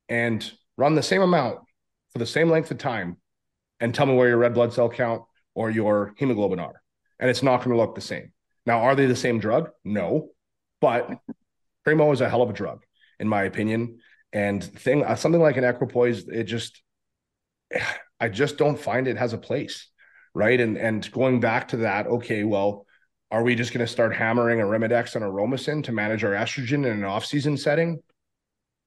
[0.09, 1.61] and run the same amount
[2.13, 3.17] for the same length of time
[3.81, 5.23] and tell me where your red blood cell count
[5.55, 6.83] or your hemoglobin are.
[7.19, 8.33] And it's not going to look the same.
[8.67, 9.71] Now, are they the same drug?
[9.85, 10.31] No,
[10.81, 11.09] but
[11.85, 12.85] Primo is a hell of a drug,
[13.19, 14.01] in my opinion.
[14.33, 16.83] And thing, uh, something like an equipoise, it just,
[18.21, 19.89] I just don't find it has a place,
[20.35, 20.59] right?
[20.61, 22.87] And and going back to that, okay, well,
[23.31, 26.87] are we just going to start hammering Arimidex and a Aromasin to manage our estrogen
[26.87, 28.03] in an off-season setting?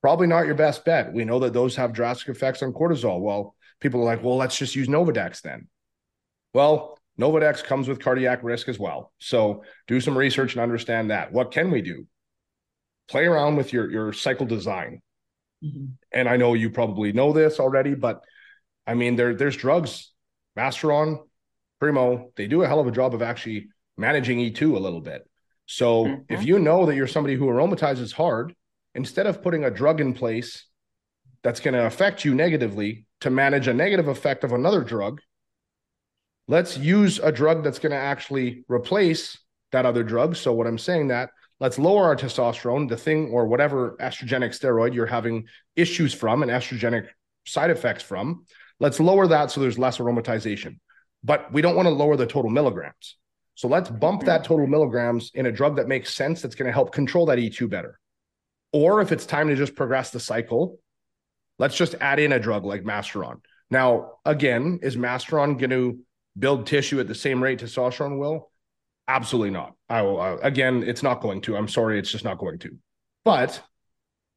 [0.02, 1.14] Probably not your best bet.
[1.14, 3.20] We know that those have drastic effects on cortisol.
[3.20, 5.68] Well, people are like, well, let's just use Novadex then.
[6.54, 9.12] Well, Nolvadex comes with cardiac risk as well.
[9.20, 11.32] So do some research and understand that.
[11.32, 12.08] What can we do?
[13.10, 15.02] Play around with your, your cycle design.
[15.64, 15.86] Mm-hmm.
[16.14, 18.22] And I know you probably know this already, but
[18.88, 20.12] I mean, there, there's drugs,
[20.58, 21.20] Masteron,
[21.80, 23.68] Primo, they do a hell of a job of actually
[23.98, 25.28] managing E2 a little bit.
[25.66, 26.34] So mm-hmm.
[26.34, 28.56] if you know that you're somebody who aromatizes hard,
[28.96, 30.66] instead of putting a drug in place
[31.44, 35.22] that's going to affect you negatively to manage a negative effect of another drug,
[36.50, 39.38] let's use a drug that's going to actually replace
[39.72, 40.36] that other drug.
[40.36, 41.30] So what I'm saying that
[41.60, 46.52] let's lower our testosterone, the thing or whatever estrogenic steroid you're having issues from and
[46.52, 47.08] estrogenic
[47.46, 48.46] side effects from.
[48.80, 50.80] Let's lower that so there's less aromatization.
[51.24, 53.18] But we don't want to lower the total milligrams.
[53.54, 56.74] So let's bump that total milligrams in a drug that makes sense that's going to
[56.74, 58.00] help control that E2 better.
[58.74, 60.80] Or if it's time to just progress the cycle,
[61.60, 63.42] let's just add in a drug like Masteron.
[63.70, 66.00] Now, again, is Masteron going to
[66.40, 68.52] build tissue at the same rate testosterone will?
[69.08, 69.74] Absolutely not.
[69.90, 71.58] I will, uh, again, it's not going to.
[71.58, 72.78] I'm sorry, it's just not going to.
[73.26, 73.62] But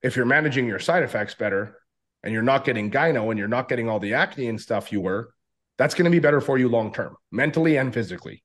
[0.03, 1.79] if you're managing your side effects better
[2.23, 5.01] and you're not getting gyno and you're not getting all the acne and stuff you
[5.01, 5.33] were,
[5.79, 8.43] that's going to be better for you long term, mentally and physically.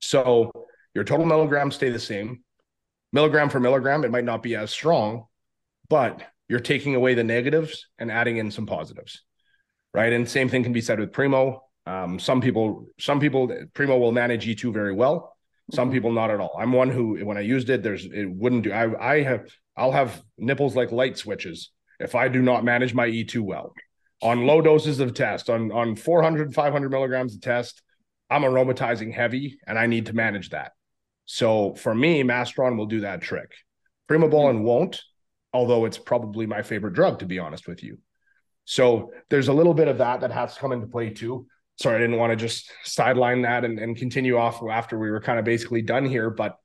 [0.00, 0.50] So
[0.94, 2.42] your total milligrams stay the same.
[3.12, 5.26] Milligram for milligram, it might not be as strong,
[5.88, 9.22] but you're taking away the negatives and adding in some positives,
[9.92, 10.12] right?
[10.12, 11.62] And same thing can be said with Primo.
[11.86, 15.36] Um, some people, some people, Primo will manage E2 very well.
[15.72, 15.94] Some mm-hmm.
[15.94, 16.56] people not at all.
[16.58, 18.72] I'm one who, when I used it, there's it wouldn't do.
[18.72, 23.08] I I have I'll have nipples like light switches if I do not manage my
[23.08, 23.72] E2 well.
[24.22, 27.82] On low doses of test, on on 400, 500 milligrams of test,
[28.28, 30.72] I'm aromatizing heavy, and I need to manage that.
[31.26, 33.52] So for me, Mastron will do that trick.
[34.08, 34.64] Primobolan mm-hmm.
[34.64, 35.02] won't,
[35.52, 37.98] although it's probably my favorite drug, to be honest with you.
[38.64, 41.46] So there's a little bit of that that has to come into play too.
[41.80, 45.20] Sorry, I didn't want to just sideline that and, and continue off after we were
[45.20, 46.28] kind of basically done here.
[46.28, 46.56] But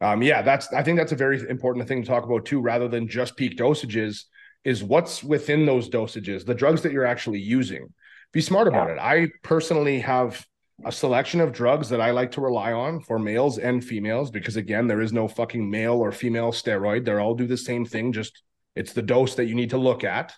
[0.00, 2.88] um, yeah, that's I think that's a very important thing to talk about too, rather
[2.88, 4.24] than just peak dosages,
[4.64, 7.92] is what's within those dosages, the drugs that you're actually using.
[8.32, 8.94] Be smart about yeah.
[8.94, 8.98] it.
[8.98, 10.46] I personally have
[10.84, 14.56] a selection of drugs that I like to rely on for males and females because
[14.56, 17.04] again, there is no fucking male or female steroid.
[17.04, 18.42] They all do the same thing, just
[18.74, 20.32] it's the dose that you need to look at.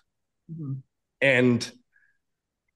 [0.51, 0.73] Mm-hmm.
[1.21, 1.71] And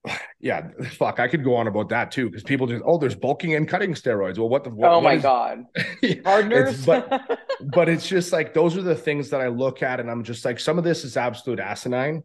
[0.39, 3.55] yeah, fuck, I could go on about that too because people just oh, there's bulking
[3.55, 4.37] and cutting steroids.
[4.37, 5.65] Well, what the what, oh my is, god,
[6.23, 6.85] partners.
[6.85, 7.39] but
[7.73, 10.45] but it's just like those are the things that I look at, and I'm just
[10.45, 12.23] like some of this is absolute asinine,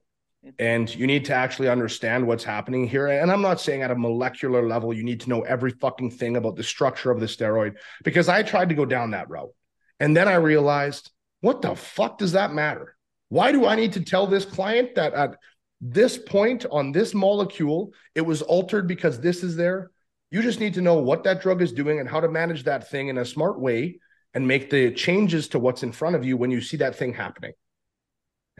[0.58, 3.08] and you need to actually understand what's happening here.
[3.08, 6.36] And I'm not saying at a molecular level you need to know every fucking thing
[6.36, 9.52] about the structure of the steroid because I tried to go down that route,
[10.00, 11.10] and then I realized
[11.40, 12.96] what the fuck does that matter?
[13.28, 15.36] Why do I need to tell this client that at
[15.86, 19.90] this point on this molecule, it was altered because this is there.
[20.30, 22.90] You just need to know what that drug is doing and how to manage that
[22.90, 24.00] thing in a smart way
[24.32, 27.12] and make the changes to what's in front of you when you see that thing
[27.12, 27.52] happening.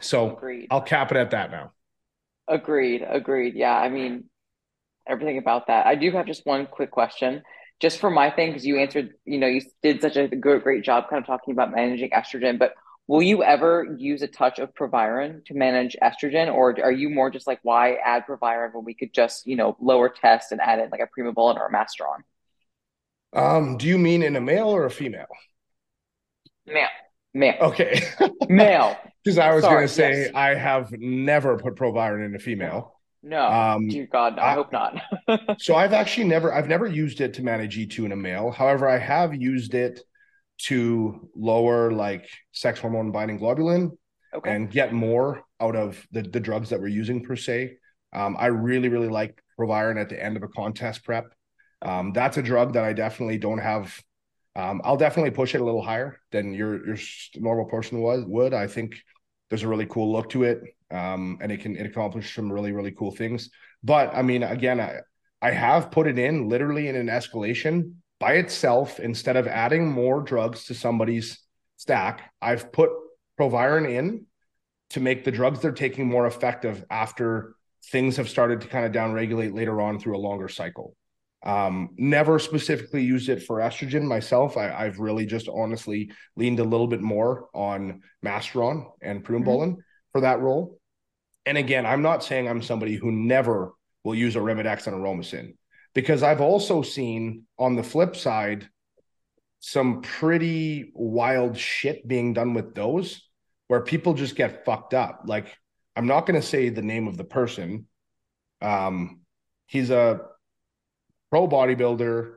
[0.01, 0.67] So agreed.
[0.69, 1.71] I'll cap it at that now.
[2.47, 3.03] Agreed.
[3.07, 3.55] Agreed.
[3.55, 3.75] Yeah.
[3.75, 4.25] I mean,
[5.07, 5.87] everything about that.
[5.87, 7.41] I do have just one quick question.
[7.81, 10.83] Just for my thing, because you answered, you know, you did such a good, great
[10.83, 12.75] job kind of talking about managing estrogen, but
[13.07, 17.29] Will you ever use a touch of Proviron to manage estrogen, or are you more
[17.29, 20.79] just like, why add Proviron when we could just, you know, lower test and add
[20.79, 22.23] in like a Primobolan or a Masteron?
[23.33, 25.27] Um, do you mean in a male or a female?
[26.65, 26.87] Male.
[27.33, 27.57] Male.
[27.61, 28.01] Okay.
[28.49, 28.97] male.
[29.23, 30.31] Because I was going to say yes.
[30.33, 32.95] I have never put Proviron in a female.
[33.21, 33.45] No.
[33.45, 34.95] Um, Dear God, no, I, I hope not.
[35.59, 38.51] so I've actually never, I've never used it to manage E2 in a male.
[38.51, 40.01] However, I have used it
[40.57, 43.91] to lower like sex hormone binding globulin
[44.33, 44.55] okay.
[44.55, 47.77] and get more out of the, the drugs that we're using per se.
[48.13, 51.33] Um, I really, really like Proviron at the end of a contest prep.
[51.81, 54.01] Um, that's a drug that I definitely don't have.
[54.55, 56.97] Um, I'll definitely push it a little higher than your your
[57.35, 58.53] normal person was would.
[58.53, 58.95] I think
[59.49, 62.71] there's a really cool look to it, um, and it can it accomplish some really
[62.71, 63.49] really cool things.
[63.83, 64.99] But I mean, again, I
[65.41, 70.21] I have put it in literally in an escalation by itself instead of adding more
[70.21, 71.39] drugs to somebody's
[71.77, 72.31] stack.
[72.41, 72.91] I've put
[73.37, 74.25] Proviron in
[74.91, 77.55] to make the drugs they're taking more effective after
[77.91, 80.95] things have started to kind of downregulate later on through a longer cycle.
[81.43, 84.57] Um, never specifically used it for estrogen myself.
[84.57, 89.79] I, have really just honestly leaned a little bit more on Masteron and Primobolan mm-hmm.
[90.11, 90.79] for that role.
[91.45, 94.99] And again, I'm not saying I'm somebody who never will use a Arimidex and a
[94.99, 95.53] Aromasin
[95.95, 98.69] because I've also seen on the flip side
[99.59, 103.27] some pretty wild shit being done with those
[103.67, 105.23] where people just get fucked up.
[105.25, 105.57] Like
[105.95, 107.87] I'm not going to say the name of the person.
[108.61, 109.21] Um,
[109.65, 110.21] he's a
[111.31, 112.33] pro bodybuilder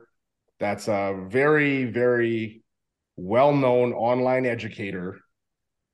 [0.59, 2.63] that's a very, very
[3.15, 5.19] well known online educator,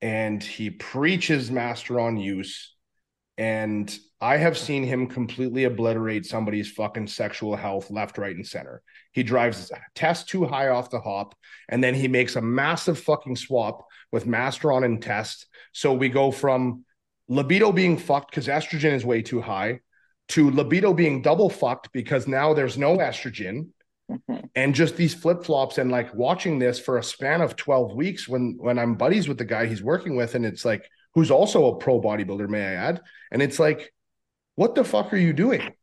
[0.01, 2.74] and he preaches master on use.
[3.37, 8.81] And I have seen him completely obliterate somebody's fucking sexual health left, right, and center.
[9.11, 11.35] He drives test too high off the hop,
[11.69, 15.47] and then he makes a massive fucking swap with Masteron and test.
[15.73, 16.85] So we go from
[17.27, 19.79] libido being fucked because estrogen is way too high
[20.29, 23.67] to libido being double fucked because now there's no estrogen.
[24.09, 24.45] Mm-hmm.
[24.55, 28.27] And just these flip flops and like watching this for a span of 12 weeks
[28.27, 31.67] when when I'm buddies with the guy he's working with, and it's like who's also
[31.67, 33.01] a pro bodybuilder, may I add.
[33.31, 33.91] And it's like
[34.55, 35.73] what the fuck are you doing?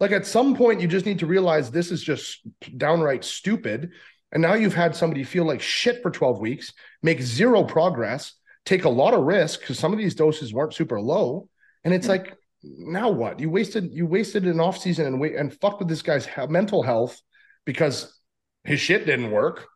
[0.00, 2.40] Like at some point, you just need to realize this is just
[2.76, 3.92] downright stupid.
[4.32, 6.72] And now you've had somebody feel like shit for 12 weeks,
[7.02, 8.34] make zero progress,
[8.64, 11.48] take a lot of risk because some of these doses weren't super low.
[11.84, 12.24] And it's mm-hmm.
[12.24, 13.40] like, now what?
[13.40, 16.82] You wasted you wasted an off season and wait and fucked with this guy's mental
[16.82, 17.20] health
[17.64, 18.16] because
[18.62, 19.66] his shit didn't work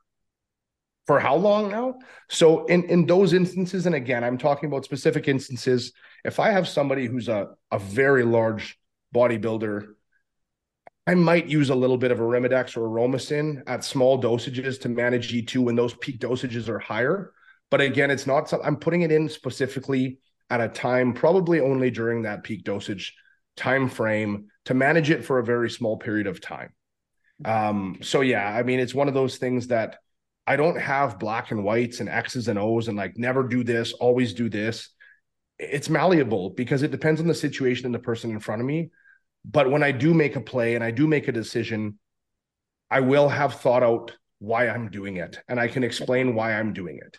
[1.07, 1.99] for how long now?
[2.29, 5.93] So in in those instances, and again, I'm talking about specific instances
[6.27, 8.79] if I have somebody who's a, a very large
[9.15, 9.87] bodybuilder,
[11.07, 15.33] I might use a little bit of Arimidex or Aromasin at small dosages to manage
[15.33, 17.33] E2 when those peak dosages are higher.
[17.71, 20.19] But again, it's not something I'm putting it in specifically
[20.51, 23.15] at a time, probably only during that peak dosage
[23.57, 26.73] time frame to manage it for a very small period of time.
[27.45, 29.99] Um, so yeah, I mean, it's one of those things that
[30.47, 33.93] I don't have black and whites and X's and O's and like never do this,
[33.93, 34.91] always do this.
[35.59, 38.91] It's malleable because it depends on the situation and the person in front of me.
[39.45, 41.99] But when I do make a play and I do make a decision,
[42.91, 46.73] I will have thought out why I'm doing it and I can explain why I'm
[46.73, 47.19] doing it.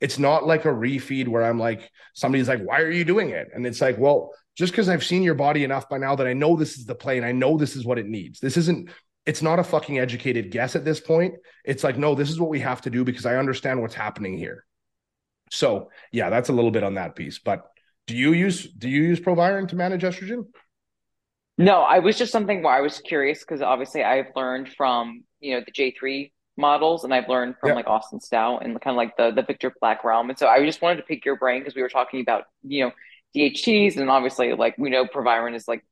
[0.00, 3.48] It's not like a refeed where I'm like, somebody's like, why are you doing it?
[3.54, 6.32] And it's like, well, just because I've seen your body enough by now that I
[6.32, 8.40] know this is the play and I know this is what it needs.
[8.40, 8.90] This isn't,
[9.30, 11.34] it's not a fucking educated guess at this point.
[11.64, 14.36] It's like, no, this is what we have to do because I understand what's happening
[14.36, 14.64] here.
[15.52, 17.38] So yeah, that's a little bit on that piece.
[17.38, 17.64] But
[18.08, 20.46] do you use do you use Proviron to manage estrogen?
[21.58, 25.54] No, I was just something where I was curious because obviously I've learned from you
[25.54, 28.96] know the J three models and I've learned from like Austin Stout and kind of
[28.96, 30.28] like the the Victor Black realm.
[30.28, 32.84] And so I just wanted to pick your brain because we were talking about you
[32.84, 32.92] know
[33.36, 35.84] DHTs and obviously like we know Proviron is like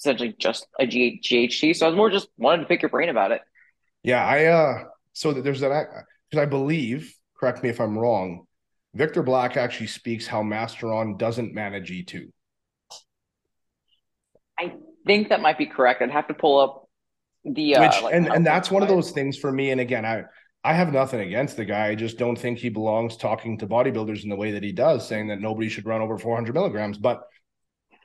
[0.00, 1.76] essentially just a GHT.
[1.76, 3.42] So I was more just wanted to pick your brain about it.
[4.02, 5.86] Yeah, I uh so there's that
[6.30, 8.46] because I believe, correct me if I'm wrong,
[8.94, 12.30] Victor Black actually speaks how Masteron doesn't manage E2.
[14.58, 14.72] I
[15.06, 16.02] think that might be correct.
[16.02, 16.88] I'd have to pull up
[17.44, 19.70] the uh, Which, like, and and that's one of those things for me.
[19.70, 20.24] And again, I
[20.64, 21.88] I have nothing against the guy.
[21.88, 25.06] I just don't think he belongs talking to bodybuilders in the way that he does,
[25.06, 26.98] saying that nobody should run over 400 milligrams.
[26.98, 27.22] But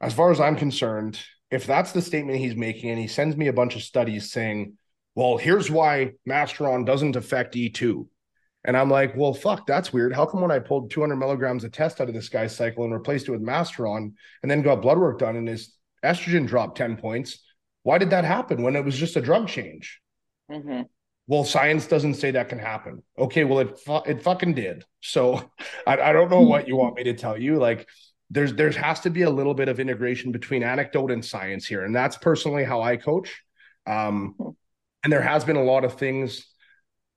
[0.02, 1.20] as far as I'm concerned,
[1.52, 4.78] if that's the statement he's making, and he sends me a bunch of studies saying,
[5.16, 8.08] well, here's why Masteron doesn't affect E2.
[8.66, 10.14] And I'm like, well, fuck, that's weird.
[10.14, 12.94] How come when I pulled 200 milligrams of test out of this guy's cycle and
[12.94, 16.98] replaced it with Masteron and then got blood work done and his estrogen dropped 10
[16.98, 17.44] points,
[17.84, 20.02] why did that happen when it was just a drug change?
[20.52, 20.82] Mm-hmm.
[21.28, 23.04] Well, science doesn't say that can happen.
[23.18, 24.84] Okay, well, it fu- it fucking did.
[25.02, 25.52] So
[25.88, 27.58] I, I don't know what you want me to tell you.
[27.58, 27.88] Like,
[28.36, 31.86] there's there has to be a little bit of integration between anecdote and science here,
[31.86, 33.41] and that's personally how I coach.
[33.88, 34.36] Um,
[35.03, 36.45] and there has been a lot of things,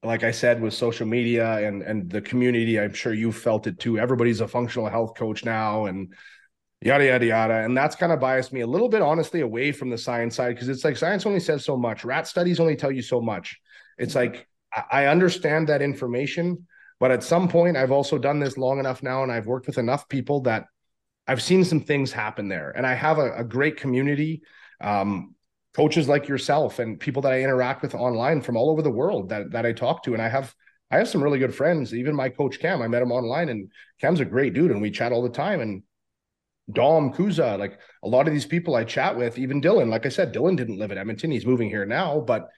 [0.04, 2.78] like I said, with social media and and the community.
[2.78, 3.98] I'm sure you felt it too.
[3.98, 6.14] Everybody's a functional health coach now, and
[6.80, 9.90] yada yada yada and that's kind of biased me a little bit honestly away from
[9.90, 12.92] the science side because it's like science only says so much rat studies only tell
[12.92, 13.58] you so much
[13.98, 14.46] it's like
[14.92, 16.56] i understand that information
[17.00, 19.76] but at some point i've also done this long enough now and i've worked with
[19.76, 20.66] enough people that
[21.28, 24.42] I've seen some things happen there, and I have a, a great community,
[24.80, 25.34] um,
[25.74, 29.28] coaches like yourself, and people that I interact with online from all over the world
[29.28, 30.54] that that I talk to, and I have
[30.90, 31.92] I have some really good friends.
[31.94, 34.90] Even my coach Cam, I met him online, and Cam's a great dude, and we
[34.90, 35.60] chat all the time.
[35.60, 35.82] And
[36.72, 39.90] Dom Kuza, like a lot of these people I chat with, even Dylan.
[39.90, 42.48] Like I said, Dylan didn't live in Edmonton; he's moving here now, but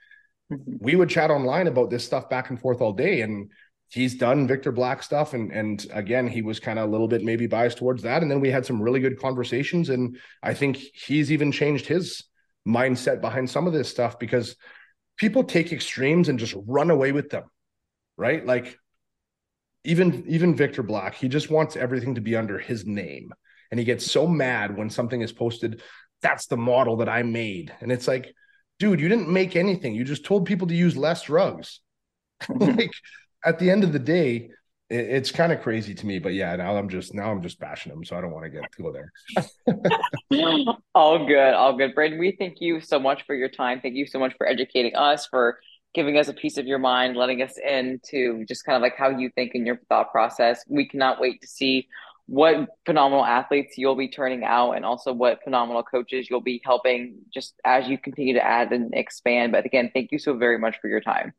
[0.52, 0.76] mm-hmm.
[0.78, 3.50] we would chat online about this stuff back and forth all day, and
[3.90, 7.22] he's done Victor Black stuff, and and again, he was kind of a little bit
[7.22, 8.22] maybe biased towards that.
[8.22, 12.24] And then we had some really good conversations, and I think he's even changed his
[12.66, 14.56] mindset behind some of this stuff because
[15.16, 17.44] people take extremes and just run away with them,
[18.16, 18.44] right?
[18.46, 18.78] Like
[19.84, 23.32] even even Victor Black, he just wants everything to be under his name,
[23.70, 25.82] and he gets so mad when something is posted.
[26.22, 28.32] That's the model that I made, and it's like,
[28.78, 29.94] dude, you didn't make anything.
[29.94, 31.80] You just told people to use less drugs.
[32.48, 32.92] like
[33.44, 34.50] at the end of the day,
[34.88, 36.18] it, it's kind of crazy to me.
[36.18, 38.50] But yeah, now I'm just now I'm just bashing him, so I don't want to
[38.50, 39.12] get to go there.
[40.94, 41.94] all good, all good.
[41.94, 43.80] Braden, we thank you so much for your time.
[43.80, 45.58] Thank you so much for educating us, for
[45.94, 49.10] giving us a piece of your mind, letting us into just kind of like how
[49.10, 50.64] you think in your thought process.
[50.68, 51.88] We cannot wait to see
[52.26, 57.16] what phenomenal athletes you'll be turning out and also what phenomenal coaches you'll be helping
[57.34, 59.50] just as you continue to add and expand.
[59.50, 61.34] But again, thank you so very much for your time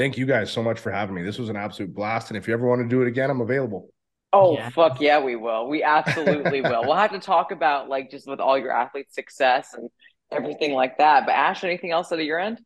[0.00, 1.22] thank you guys so much for having me.
[1.22, 2.30] This was an absolute blast.
[2.30, 3.90] And if you ever want to do it again, I'm available.
[4.32, 4.70] Oh yeah.
[4.70, 5.68] fuck yeah, we will.
[5.68, 6.84] We absolutely will.
[6.84, 9.90] We'll have to talk about like just with all your athletes' success and
[10.32, 11.26] everything like that.
[11.26, 12.62] But Ash, anything else at your end?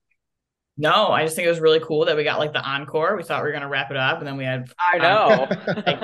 [0.76, 3.16] No, I just think it was really cool that we got like the encore.
[3.16, 4.70] We thought we were gonna wrap it up, and then we had.
[4.78, 5.46] I know.
[5.86, 6.00] like,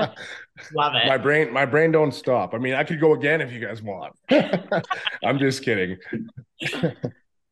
[0.74, 1.06] love it.
[1.06, 2.54] My brain, my brain don't stop.
[2.54, 4.14] I mean, I could go again if you guys want.
[5.24, 5.98] I'm just kidding.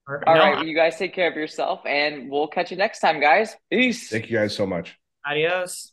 [0.09, 0.27] Perfect.
[0.27, 3.01] All no, right, well, you guys take care of yourself, and we'll catch you next
[3.01, 3.55] time, guys.
[3.71, 4.09] Peace.
[4.09, 4.97] Thank you guys so much.
[5.27, 5.93] Adios.